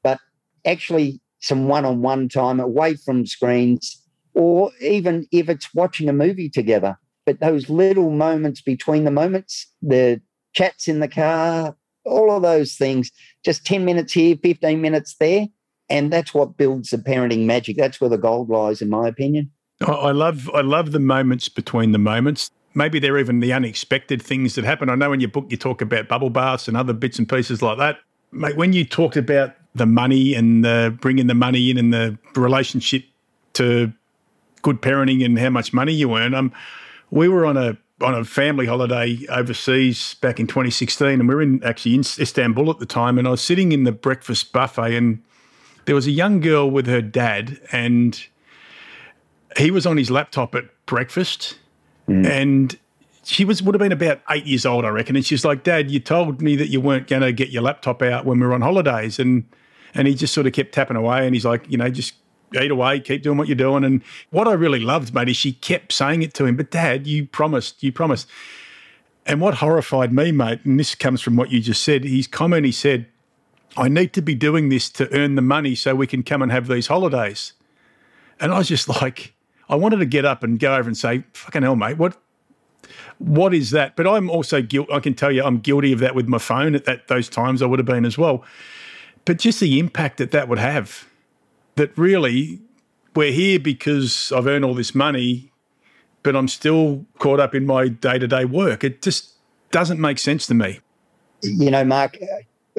[0.03, 0.19] but
[0.65, 4.01] actually some one on one time away from screens,
[4.33, 6.97] or even if it's watching a movie together.
[7.25, 10.21] But those little moments between the moments, the
[10.53, 13.11] chats in the car, all of those things,
[13.43, 15.47] just 10 minutes here, 15 minutes there.
[15.89, 17.77] And that's what builds the parenting magic.
[17.77, 19.51] That's where the gold lies, in my opinion.
[19.81, 24.55] I love I love the moments between the moments maybe they're even the unexpected things
[24.55, 24.89] that happen.
[24.89, 27.61] I know in your book you talk about bubble baths and other bits and pieces
[27.61, 27.99] like that.
[28.31, 32.17] Mate, when you talked about the money and the bringing the money in and the
[32.35, 33.03] relationship
[33.53, 33.91] to
[34.61, 36.51] good parenting and how much money you earn, um,
[37.09, 41.41] we were on a on a family holiday overseas back in 2016, and we were
[41.41, 44.97] in actually in Istanbul at the time, and I was sitting in the breakfast buffet,
[44.97, 45.23] and
[45.85, 48.21] there was a young girl with her dad, and
[49.55, 51.57] he was on his laptop at breakfast
[52.07, 52.25] Mm.
[52.25, 52.79] And
[53.23, 55.15] she was would have been about eight years old, I reckon.
[55.15, 58.01] And she's like, Dad, you told me that you weren't going to get your laptop
[58.01, 59.19] out when we were on holidays.
[59.19, 59.45] And
[59.93, 61.25] and he just sort of kept tapping away.
[61.25, 62.13] And he's like, you know, just
[62.61, 63.83] eat away, keep doing what you're doing.
[63.83, 66.55] And what I really loved, mate, is she kept saying it to him.
[66.55, 68.27] But Dad, you promised, you promised.
[69.25, 72.65] And what horrified me, mate, and this comes from what you just said, his comment,
[72.65, 73.07] he said,
[73.75, 76.51] I need to be doing this to earn the money so we can come and
[76.51, 77.53] have these holidays.
[78.39, 79.33] And I was just like,
[79.69, 82.17] I wanted to get up and go over and say, "Fucking hell, mate, what
[83.17, 84.93] what is that?" But I'm also guilty.
[84.93, 87.61] I can tell you, I'm guilty of that with my phone at that those times.
[87.61, 88.43] I would have been as well.
[89.25, 91.07] But just the impact that that would have.
[91.75, 92.61] That really,
[93.15, 95.51] we're here because I've earned all this money,
[96.23, 98.83] but I'm still caught up in my day to day work.
[98.83, 99.31] It just
[99.71, 100.79] doesn't make sense to me.
[101.41, 102.17] You know, Mark,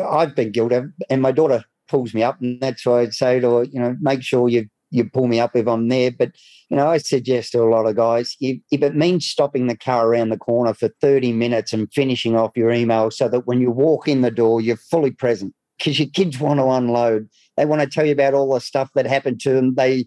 [0.03, 3.51] I've been guilty, and my daughter pulls me up, and that's why I'd say to
[3.57, 6.11] her, you know, make sure you you pull me up if I'm there.
[6.11, 6.33] But
[6.69, 9.77] you know, I suggest to a lot of guys if, if it means stopping the
[9.77, 13.61] car around the corner for 30 minutes and finishing off your email so that when
[13.61, 17.29] you walk in the door, you're fully present because your kids want to unload.
[17.57, 19.75] They want to tell you about all the stuff that happened to them.
[19.75, 20.07] They,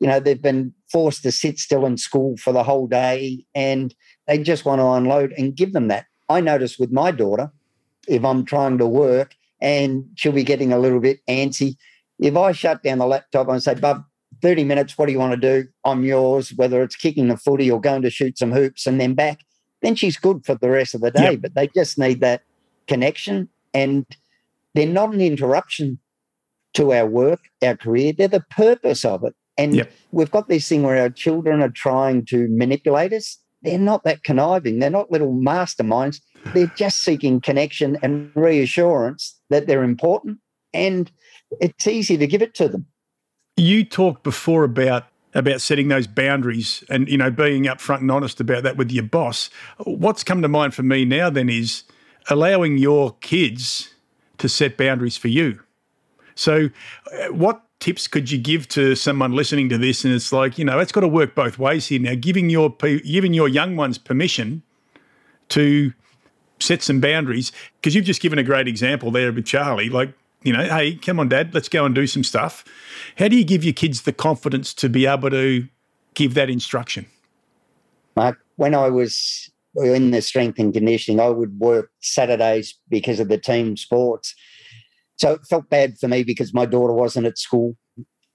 [0.00, 3.94] you know, they've been forced to sit still in school for the whole day and
[4.26, 6.06] they just want to unload and give them that.
[6.28, 7.50] I notice with my daughter,
[8.06, 11.76] if I'm trying to work and she'll be getting a little bit antsy,
[12.18, 14.04] if I shut down the laptop and say, Bub,
[14.42, 15.68] 30 minutes, what do you want to do?
[15.84, 19.14] I'm yours, whether it's kicking the footy or going to shoot some hoops and then
[19.14, 19.40] back,
[19.82, 21.32] then she's good for the rest of the day.
[21.32, 21.40] Yep.
[21.42, 22.42] But they just need that
[22.86, 23.48] connection.
[23.74, 24.06] And
[24.74, 25.98] they're not an interruption
[26.74, 28.12] to our work, our career.
[28.12, 29.34] They're the purpose of it.
[29.56, 29.92] And yep.
[30.12, 33.38] we've got this thing where our children are trying to manipulate us.
[33.62, 34.78] They're not that conniving.
[34.78, 36.20] They're not little masterminds.
[36.54, 40.38] They're just seeking connection and reassurance that they're important.
[40.72, 41.10] And
[41.60, 42.86] it's easy to give it to them.
[43.58, 48.40] You talked before about about setting those boundaries and you know being upfront and honest
[48.40, 49.50] about that with your boss.
[49.78, 51.82] What's come to mind for me now then is
[52.30, 53.94] allowing your kids
[54.38, 55.60] to set boundaries for you.
[56.36, 56.70] So,
[57.12, 60.04] uh, what tips could you give to someone listening to this?
[60.04, 62.00] And it's like you know, it's got to work both ways here.
[62.00, 64.62] Now, giving your giving your young ones permission
[65.48, 65.92] to
[66.60, 69.88] set some boundaries because you've just given a great example there with Charlie.
[69.88, 72.64] Like you know, hey, come on, dad, let's go and do some stuff.
[73.16, 75.66] How do you give your kids the confidence to be able to
[76.14, 77.06] give that instruction?
[78.16, 83.28] Mark, when I was in the strength and conditioning, I would work Saturdays because of
[83.28, 84.34] the team sports.
[85.16, 87.76] So it felt bad for me because my daughter wasn't at school.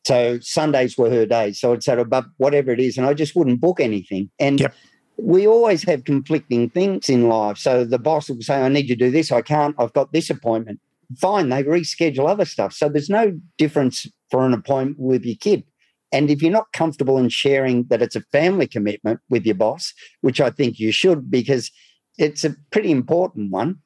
[0.05, 1.61] So Sundays were her days.
[1.61, 4.29] So I'd say, but whatever it is, and I just wouldn't book anything.
[4.37, 4.75] And yep.
[5.17, 7.57] we always have conflicting things in life.
[7.57, 9.31] So the boss will say, I need you to do this.
[9.31, 9.75] I can't.
[9.79, 10.81] I've got this appointment.
[11.19, 12.73] Fine, they reschedule other stuff.
[12.73, 15.63] So there's no difference for an appointment with your kid.
[16.11, 19.93] And if you're not comfortable in sharing that it's a family commitment with your boss,
[20.21, 21.71] which I think you should, because
[22.17, 23.77] it's a pretty important one.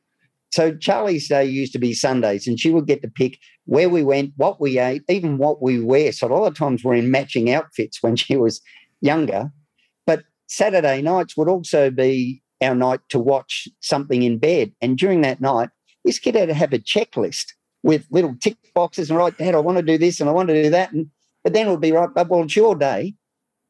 [0.51, 4.03] So Charlie's day used to be Sundays, and she would get to pick where we
[4.03, 6.11] went, what we ate, even what we wear.
[6.11, 8.61] So a lot of times we're in matching outfits when she was
[9.01, 9.51] younger.
[10.05, 14.71] But Saturday nights would also be our night to watch something in bed.
[14.81, 15.69] And during that night,
[16.07, 17.53] this kid had to have a checklist
[17.83, 20.47] with little tick boxes and right, Dad, I want to do this and I want
[20.47, 20.91] to do that.
[20.93, 21.07] And
[21.43, 23.13] but then it would be right, well, it's your day,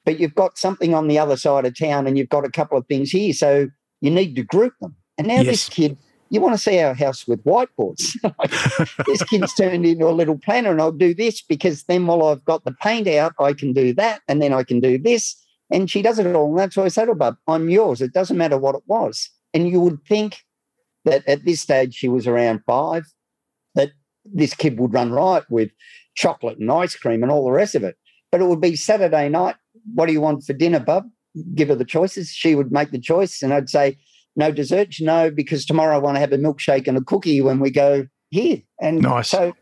[0.06, 2.78] but you've got something on the other side of town and you've got a couple
[2.78, 3.34] of things here.
[3.34, 3.68] So
[4.02, 4.96] you need to group them.
[5.18, 5.46] And now yes.
[5.46, 5.98] this kid,
[6.30, 8.14] you want to see our house with whiteboards.
[9.06, 12.46] this kid's turned into a little planner and I'll do this because then while I've
[12.46, 15.36] got the paint out, I can do that and then I can do this.
[15.72, 16.50] And she does it all.
[16.50, 18.02] And that's why I said, oh, Bub, I'm yours.
[18.02, 19.30] It doesn't matter what it was.
[19.54, 20.44] And you would think
[21.08, 23.06] that at this stage she was around five,
[23.76, 23.92] that
[24.26, 25.72] this kid would run riot with
[26.16, 27.96] chocolate and ice cream and all the rest of it.
[28.30, 29.56] But it would be Saturday night.
[29.96, 31.06] What do you want for dinner, bub?
[31.56, 32.30] Give her the choices.
[32.30, 33.42] She would make the choice.
[33.42, 33.98] And I'd say,
[34.36, 37.60] no desserts, no, because tomorrow I want to have a milkshake and a cookie when
[37.60, 38.62] we go here.
[38.82, 39.30] And nice.
[39.30, 39.54] so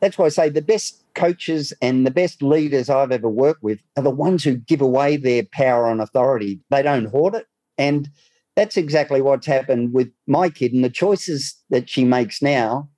[0.00, 3.78] that's why I say the best coaches and the best leaders I've ever worked with
[3.96, 6.60] are the ones who give away their power and authority.
[6.70, 7.46] They don't hoard it.
[7.76, 8.08] And
[8.56, 12.88] that's exactly what's happened with my kid and the choices that she makes now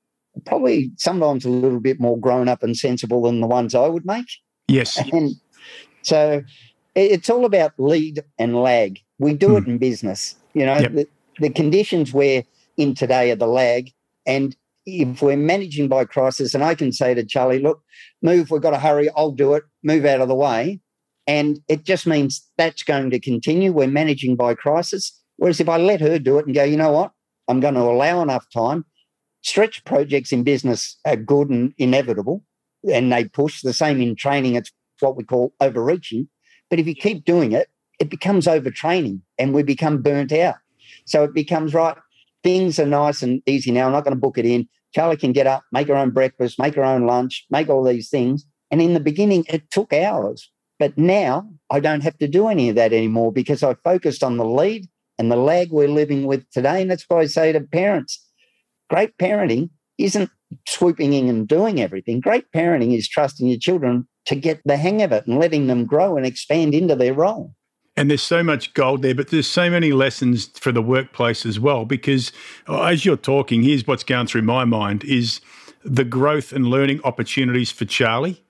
[0.44, 4.04] probably sometimes a little bit more grown up and sensible than the ones I would
[4.04, 4.26] make.
[4.68, 5.00] Yes.
[5.12, 5.32] And
[6.02, 6.42] so
[6.94, 9.00] it's all about lead and lag.
[9.18, 9.59] We do mm.
[9.62, 10.36] it in business.
[10.54, 10.92] You know, yep.
[10.92, 11.09] the,
[11.40, 12.44] the conditions we're
[12.76, 13.90] in today are the lag.
[14.26, 17.82] And if we're managing by crisis, and I can say to Charlie, look,
[18.22, 20.80] move, we've got to hurry, I'll do it, move out of the way.
[21.26, 23.72] And it just means that's going to continue.
[23.72, 25.20] We're managing by crisis.
[25.37, 27.12] Whereas if I let her do it and go, you know what,
[27.49, 28.84] I'm going to allow enough time,
[29.43, 32.43] stretch projects in business are good and inevitable,
[32.91, 33.62] and they push.
[33.62, 36.28] The same in training, it's what we call overreaching.
[36.70, 37.68] But if you keep doing it,
[37.99, 40.57] it becomes overtraining and we become burnt out.
[41.05, 41.97] So it becomes right.
[42.43, 43.87] Things are nice and easy now.
[43.87, 44.68] I'm not going to book it in.
[44.95, 48.09] Charlie can get up, make her own breakfast, make her own lunch, make all these
[48.09, 48.45] things.
[48.70, 50.51] And in the beginning, it took hours.
[50.78, 54.37] But now I don't have to do any of that anymore because I focused on
[54.37, 54.87] the lead
[55.19, 56.83] and the lag we're living with today.
[56.83, 58.23] And that's why I say to parents,
[58.89, 60.31] Great parenting isn't
[60.69, 62.21] swooping in and doing everything.
[62.21, 65.85] Great parenting is trusting your children to get the hang of it and letting them
[65.85, 67.53] grow and expand into their role.
[67.97, 71.59] And there's so much gold there, but there's so many lessons for the workplace as
[71.59, 71.87] well.
[71.87, 72.31] Because
[72.69, 75.41] uh, as you're talking, here's what's going through my mind is
[75.83, 78.45] the growth and learning opportunities for Charlie,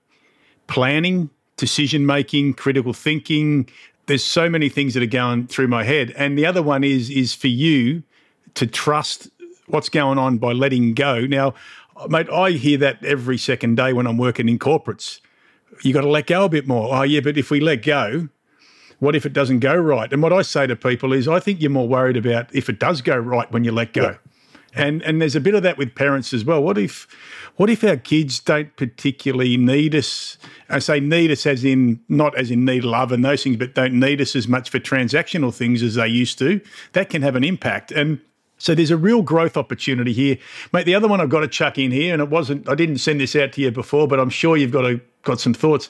[0.66, 3.68] planning, decision making, critical thinking.
[4.06, 6.12] There's so many things that are going through my head.
[6.16, 8.02] And the other one is is for you
[8.54, 9.28] to trust
[9.66, 11.20] what's going on by letting go.
[11.20, 11.54] Now,
[12.08, 15.20] mate, I hear that every second day when I'm working in corporates.
[15.82, 16.94] You got to let go a bit more.
[16.94, 18.28] Oh, yeah, but if we let go,
[18.98, 20.10] what if it doesn't go right?
[20.12, 22.78] And what I say to people is, I think you're more worried about if it
[22.78, 24.02] does go right when you let go.
[24.02, 24.16] Yeah.
[24.76, 26.62] And and there's a bit of that with parents as well.
[26.62, 27.06] What if
[27.56, 30.36] what if our kids don't particularly need us?
[30.68, 33.74] I say need us as in not as in need love and those things, but
[33.74, 36.60] don't need us as much for transactional things as they used to.
[36.92, 37.90] That can have an impact.
[37.90, 38.20] And
[38.58, 40.38] so there's a real growth opportunity here,
[40.72, 40.84] mate.
[40.84, 42.68] The other one I've got to chuck in here, and it wasn't.
[42.68, 45.40] I didn't send this out to you before, but I'm sure you've got a, got
[45.40, 45.88] some thoughts.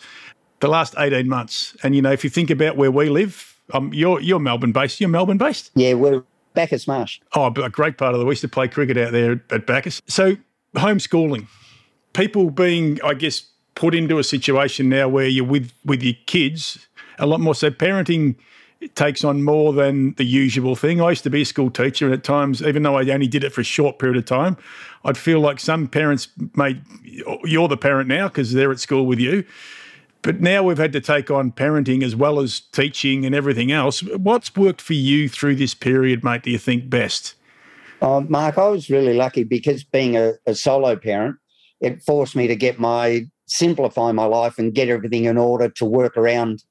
[0.60, 3.92] The last 18 months, and you know, if you think about where we live, um,
[3.92, 5.00] you're you're Melbourne based.
[5.00, 5.70] You're Melbourne based.
[5.74, 6.22] Yeah, we're
[6.56, 7.20] Bacchus Marsh.
[7.34, 8.26] Oh, a great part of the.
[8.26, 10.02] We used to play cricket out there at Bacchus.
[10.08, 10.36] So
[10.74, 11.46] homeschooling,
[12.14, 13.46] people being, I guess,
[13.76, 16.88] put into a situation now where you're with with your kids
[17.20, 17.54] a lot more.
[17.54, 18.34] So parenting
[18.94, 21.00] takes on more than the usual thing.
[21.00, 23.44] I used to be a school teacher, and at times, even though I only did
[23.44, 24.56] it for a short period of time,
[25.04, 26.82] I'd feel like some parents made
[27.44, 29.44] you're the parent now because they're at school with you.
[30.26, 34.02] But now we've had to take on parenting as well as teaching and everything else.
[34.02, 37.36] What's worked for you through this period, mate, do you think best?
[38.02, 41.36] Uh, Mark, I was really lucky because being a, a solo parent,
[41.80, 45.84] it forced me to get my simplify my life and get everything in order to
[45.84, 46.64] work around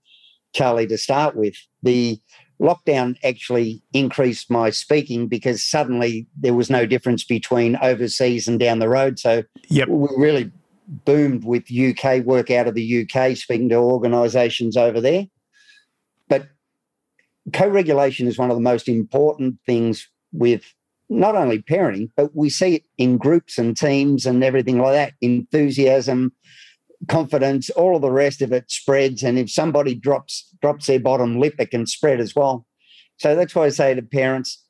[0.54, 1.56] Charlie to start with.
[1.82, 2.20] The
[2.62, 8.80] lockdown actually increased my speaking because suddenly there was no difference between overseas and down
[8.80, 9.18] the road.
[9.18, 9.88] So yep.
[9.88, 10.52] we really
[10.88, 15.26] boomed with UK work out of the UK, speaking to organisations over there.
[16.28, 16.48] But
[17.54, 20.64] co-regulation is one of the most important things with
[21.10, 25.14] not only parenting, but we see it in groups and teams and everything like that.
[25.22, 26.34] Enthusiasm,
[27.08, 29.24] confidence, all of the rest of it spreads.
[29.24, 32.66] And if somebody drops drops their bottom lip, it can spread as well.
[33.18, 34.64] So that's why I say to parents,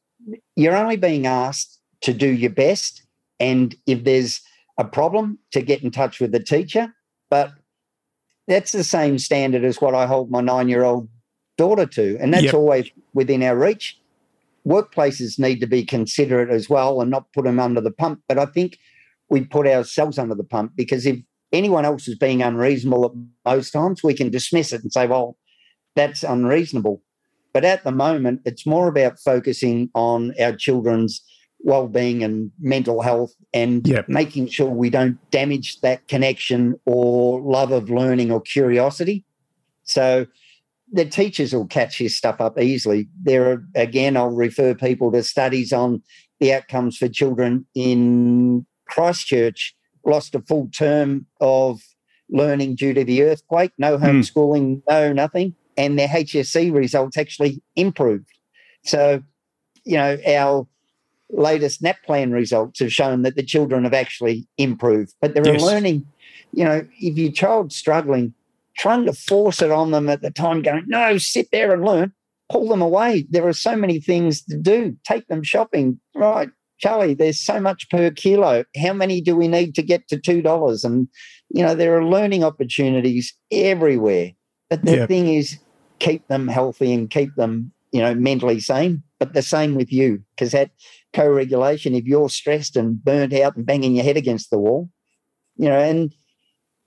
[0.55, 3.03] you're only being asked to do your best.
[3.39, 4.41] And if there's
[4.77, 6.93] a problem, to get in touch with the teacher.
[7.29, 7.51] But
[8.47, 11.09] that's the same standard as what I hold my nine-year-old
[11.57, 12.17] daughter to.
[12.19, 12.53] And that's yep.
[12.53, 13.99] always within our reach.
[14.67, 18.21] Workplaces need to be considerate as well and not put them under the pump.
[18.27, 18.77] But I think
[19.29, 21.19] we put ourselves under the pump because if
[21.51, 23.11] anyone else is being unreasonable at
[23.45, 25.37] most times, we can dismiss it and say, well,
[25.95, 27.01] that's unreasonable.
[27.53, 31.21] But at the moment, it's more about focusing on our children's
[31.65, 34.07] well-being and mental health and yep.
[34.07, 39.25] making sure we don't damage that connection or love of learning or curiosity.
[39.83, 40.27] So
[40.91, 43.09] the teachers will catch this stuff up easily.
[43.23, 46.03] There are again, I'll refer people to studies on
[46.39, 51.81] the outcomes for children in Christchurch lost a full term of
[52.29, 54.05] learning due to the earthquake, no hmm.
[54.05, 54.81] homeschooling, mm.
[54.87, 58.29] no nothing, and their HSC results actually improved.
[58.83, 59.23] So,
[59.83, 60.67] you know, our
[61.29, 65.61] latest NAPLAN results have shown that the children have actually improved, but they're yes.
[65.61, 66.05] learning.
[66.53, 68.33] You know, if your child's struggling,
[68.77, 72.13] trying to force it on them at the time, going, no, sit there and learn,
[72.49, 73.25] pull them away.
[73.29, 74.95] There are so many things to do.
[75.03, 76.49] Take them shopping, right?
[76.77, 78.65] Charlie, there's so much per kilo.
[78.81, 80.85] How many do we need to get to $2?
[80.85, 81.07] And,
[81.49, 84.31] you know, there are learning opportunities everywhere.
[84.69, 85.07] But the yep.
[85.07, 85.57] thing is,
[85.99, 89.03] keep them healthy and keep them, you know, mentally sane.
[89.25, 90.71] But the same with you, because that
[91.13, 94.89] co regulation, if you're stressed and burnt out and banging your head against the wall,
[95.57, 96.13] you know, and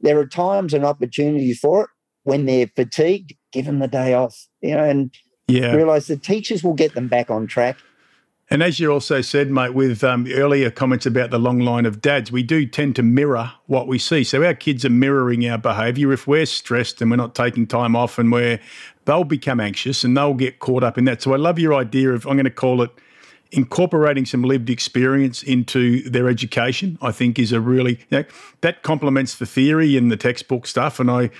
[0.00, 1.90] there are times and opportunities for it
[2.22, 5.12] when they're fatigued, give them the day off, you know, and
[5.48, 5.74] yeah.
[5.74, 7.78] realize the teachers will get them back on track
[8.50, 12.00] and as you also said, mate, with um, earlier comments about the long line of
[12.00, 14.24] dads, we do tend to mirror what we see.
[14.24, 16.12] So our kids are mirroring our behaviour.
[16.12, 18.58] If we're stressed and we're not taking time off, and we're,
[19.08, 21.22] they'll become anxious and they'll get caught up in that.
[21.22, 22.90] So I love your idea of I'm going to call it
[23.50, 26.98] incorporating some lived experience into their education.
[27.00, 28.24] I think is a really you know,
[28.60, 31.00] that complements the theory and the textbook stuff.
[31.00, 31.30] And I,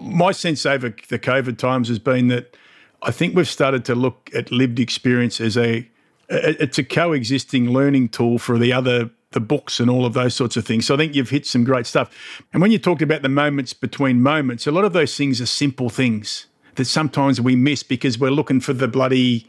[0.00, 2.56] my sense over the COVID times has been that
[3.02, 5.86] I think we've started to look at lived experience as a
[6.30, 10.56] it's a coexisting learning tool for the other the books and all of those sorts
[10.56, 10.86] of things.
[10.86, 12.42] So I think you've hit some great stuff.
[12.54, 15.46] And when you talked about the moments between moments, a lot of those things are
[15.46, 16.46] simple things
[16.78, 19.46] that sometimes we miss because we're looking for the bloody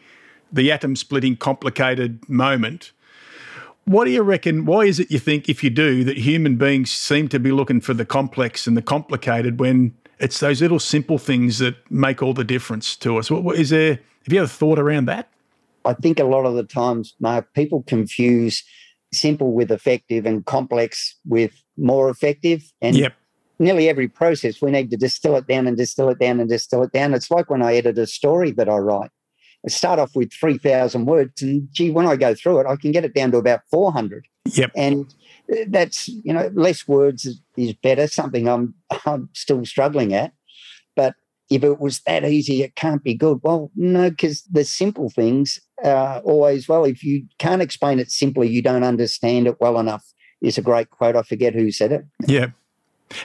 [0.52, 2.92] the atom splitting complicated moment.
[3.86, 4.66] What do you reckon?
[4.66, 7.82] Why is it you think, if you do, that human beings seem to be looking
[7.82, 12.34] for the complex and the complicated when it's those little simple things that make all
[12.34, 13.32] the difference to us?
[13.32, 14.00] What, what is there?
[14.26, 15.30] Have you ever thought around that?
[15.86, 18.64] I think a lot of the times, Mark, people confuse
[19.14, 22.64] simple with effective and complex with more effective.
[22.82, 23.14] And yep.
[23.60, 26.84] Nearly every process, we need to distill it down and distill it down and distill
[26.84, 27.14] it down.
[27.14, 29.12] It's like when I edit a story that I write.
[29.66, 32.91] I start off with 3,000 words, and gee, when I go through it, I can
[32.91, 34.26] get it down to about 400.
[34.45, 34.72] Yep.
[34.76, 35.14] And
[35.68, 38.74] that's, you know, less words is, is better, something I'm,
[39.05, 40.32] I'm still struggling at.
[40.95, 41.16] But
[41.49, 43.39] if it was that easy, it can't be good.
[43.43, 46.86] Well, no, because the simple things uh, always well.
[46.86, 50.05] If you can't explain it simply, you don't understand it well enough.
[50.41, 51.18] Is a great quote.
[51.18, 52.05] I forget who said it.
[52.26, 52.47] Yeah.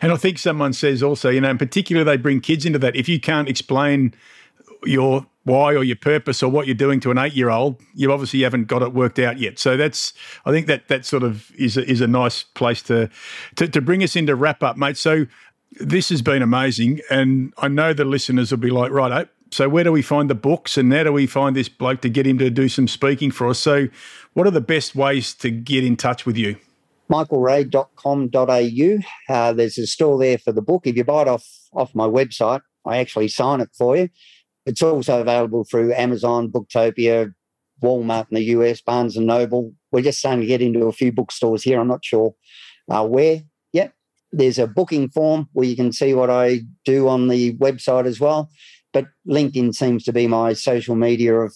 [0.01, 2.97] And I think someone says also, you know, in particular, they bring kids into that.
[2.97, 4.14] If you can't explain
[4.85, 8.11] your why or your purpose or what you're doing to an eight year old, you
[8.12, 9.59] obviously haven't got it worked out yet.
[9.59, 10.12] So that's,
[10.47, 13.11] I think that that sort of is a, is a nice place to,
[13.57, 14.97] to, to bring us into wrap up, mate.
[14.97, 15.26] So
[15.72, 17.01] this has been amazing.
[17.11, 20.28] And I know the listeners will be like, right, oh, so where do we find
[20.28, 22.89] the books and how do we find this bloke to get him to do some
[22.89, 23.59] speaking for us?
[23.59, 23.89] So
[24.32, 26.57] what are the best ways to get in touch with you?
[27.11, 29.35] michaelray.com.au.
[29.35, 30.87] Uh, there's a store there for the book.
[30.87, 34.09] If you buy it off, off my website, I actually sign it for you.
[34.67, 37.35] It's also available through Amazon, Booktopia,
[37.83, 39.73] Walmart in the US, Barnes and Noble.
[39.93, 41.81] We're just starting to get into a few bookstores here.
[41.81, 42.35] I'm not sure
[42.91, 43.43] uh, where
[43.73, 43.93] yet.
[44.33, 48.19] There's a booking form where you can see what I do on the website as
[48.19, 48.51] well.
[48.93, 51.55] But LinkedIn seems to be my social media of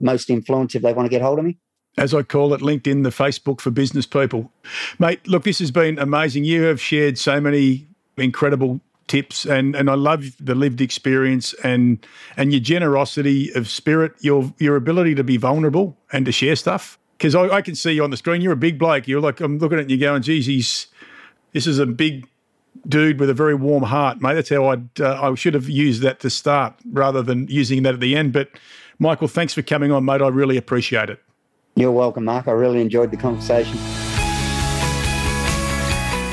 [0.00, 1.58] most influence if they want to get hold of me.
[1.98, 4.52] As I call it, LinkedIn, the Facebook for business people.
[4.98, 6.44] Mate, look, this has been amazing.
[6.44, 12.06] You have shared so many incredible tips, and and I love the lived experience and
[12.36, 16.98] and your generosity of spirit, your your ability to be vulnerable and to share stuff.
[17.16, 18.42] Because I, I, can see you on the screen.
[18.42, 19.08] You're a big bloke.
[19.08, 20.86] You're like I'm looking at you going, geez, he's
[21.52, 22.28] this is a big
[22.86, 24.34] dude with a very warm heart, mate.
[24.34, 27.94] That's how I'd uh, I should have used that to start rather than using that
[27.94, 28.32] at the end.
[28.32, 28.50] But
[29.00, 30.22] Michael, thanks for coming on, mate.
[30.22, 31.20] I really appreciate it.
[31.78, 32.48] You're welcome, Mark.
[32.48, 33.78] I really enjoyed the conversation.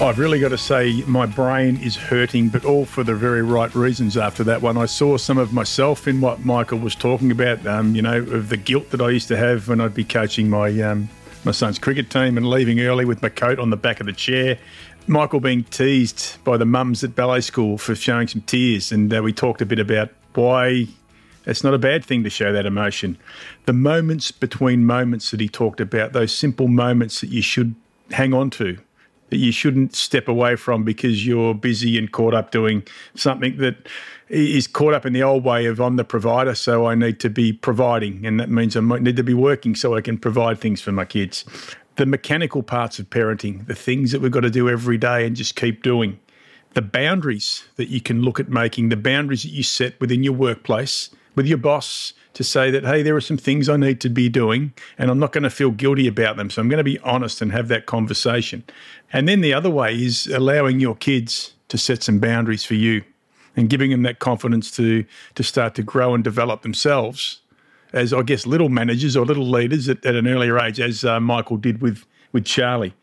[0.02, 3.74] I've really got to say, my brain is hurting, but all for the very right
[3.76, 4.76] reasons after that one.
[4.76, 8.50] I saw some of myself in what Michael was talking about, um, you know, of
[8.50, 11.10] the guilt that I used to have when I'd be coaching my, um,
[11.44, 14.14] my son's cricket team and leaving early with my coat on the back of the
[14.14, 14.58] chair.
[15.06, 19.22] Michael being teased by the mums at ballet school for showing some tears, and uh,
[19.22, 20.88] we talked a bit about why
[21.46, 23.18] it's not a bad thing to show that emotion.
[23.66, 27.76] The moments between moments that he talked about, those simple moments that you should
[28.12, 28.78] hang on to
[29.30, 32.84] that you shouldn't step away from because you're busy and caught up doing
[33.16, 33.76] something that
[34.30, 37.30] is caught up in the old way of I'm the provider, so I need to
[37.30, 40.82] be providing, and that means I need to be working so I can provide things
[40.82, 41.46] for my kids.
[41.96, 45.36] The mechanical parts of parenting, the things that we've got to do every day and
[45.36, 46.20] just keep doing,
[46.74, 50.34] the boundaries that you can look at making, the boundaries that you set within your
[50.34, 54.10] workplace with your boss, to say that, hey, there are some things I need to
[54.10, 56.50] be doing and I'm not going to feel guilty about them.
[56.50, 58.64] So I'm going to be honest and have that conversation.
[59.14, 63.04] And then the other way is allowing your kids to set some boundaries for you
[63.56, 65.06] and giving them that confidence to,
[65.36, 67.40] to start to grow and develop themselves
[67.94, 71.22] as, I guess, little managers or little leaders at, at an earlier age, as uh,
[71.22, 72.94] Michael did with, with Charlie.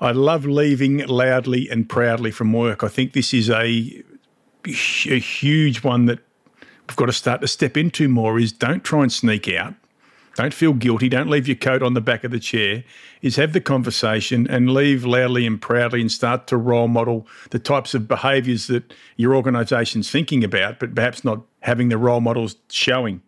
[0.00, 2.82] I love leaving loudly and proudly from work.
[2.82, 4.02] I think this is a,
[4.66, 6.18] a huge one that
[6.88, 9.74] we've got to start to step into more is don't try and sneak out.
[10.36, 11.08] Don't feel guilty.
[11.08, 12.84] Don't leave your coat on the back of the chair.
[13.22, 17.58] Is have the conversation and leave loudly and proudly and start to role model the
[17.58, 22.54] types of behaviours that your organisation's thinking about, but perhaps not having the role models
[22.70, 23.20] showing.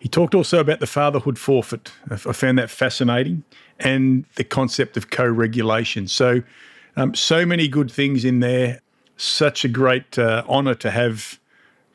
[0.00, 1.92] He talked also about the fatherhood forfeit.
[2.10, 3.44] I found that fascinating
[3.78, 6.08] and the concept of co regulation.
[6.08, 6.42] So,
[6.96, 8.80] um, so many good things in there.
[9.16, 11.38] Such a great uh, honour to have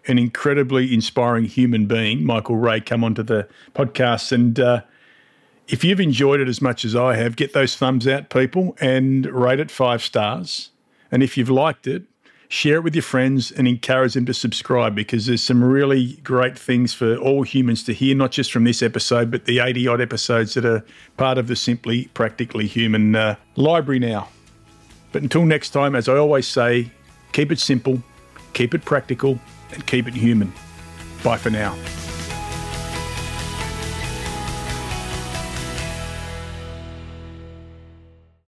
[0.07, 4.31] an incredibly inspiring human being, Michael Ray, come onto the podcast.
[4.31, 4.81] And uh,
[5.67, 9.25] if you've enjoyed it as much as I have, get those thumbs out, people, and
[9.25, 10.69] rate it five stars.
[11.11, 12.03] And if you've liked it,
[12.49, 16.57] share it with your friends and encourage them to subscribe because there's some really great
[16.57, 20.01] things for all humans to hear, not just from this episode, but the 80 odd
[20.01, 20.85] episodes that are
[21.17, 24.27] part of the Simply Practically Human uh, library now.
[25.11, 26.91] But until next time, as I always say,
[27.31, 28.03] keep it simple,
[28.53, 29.39] keep it practical,
[29.73, 30.53] and keep it human.
[31.23, 31.75] Bye for now.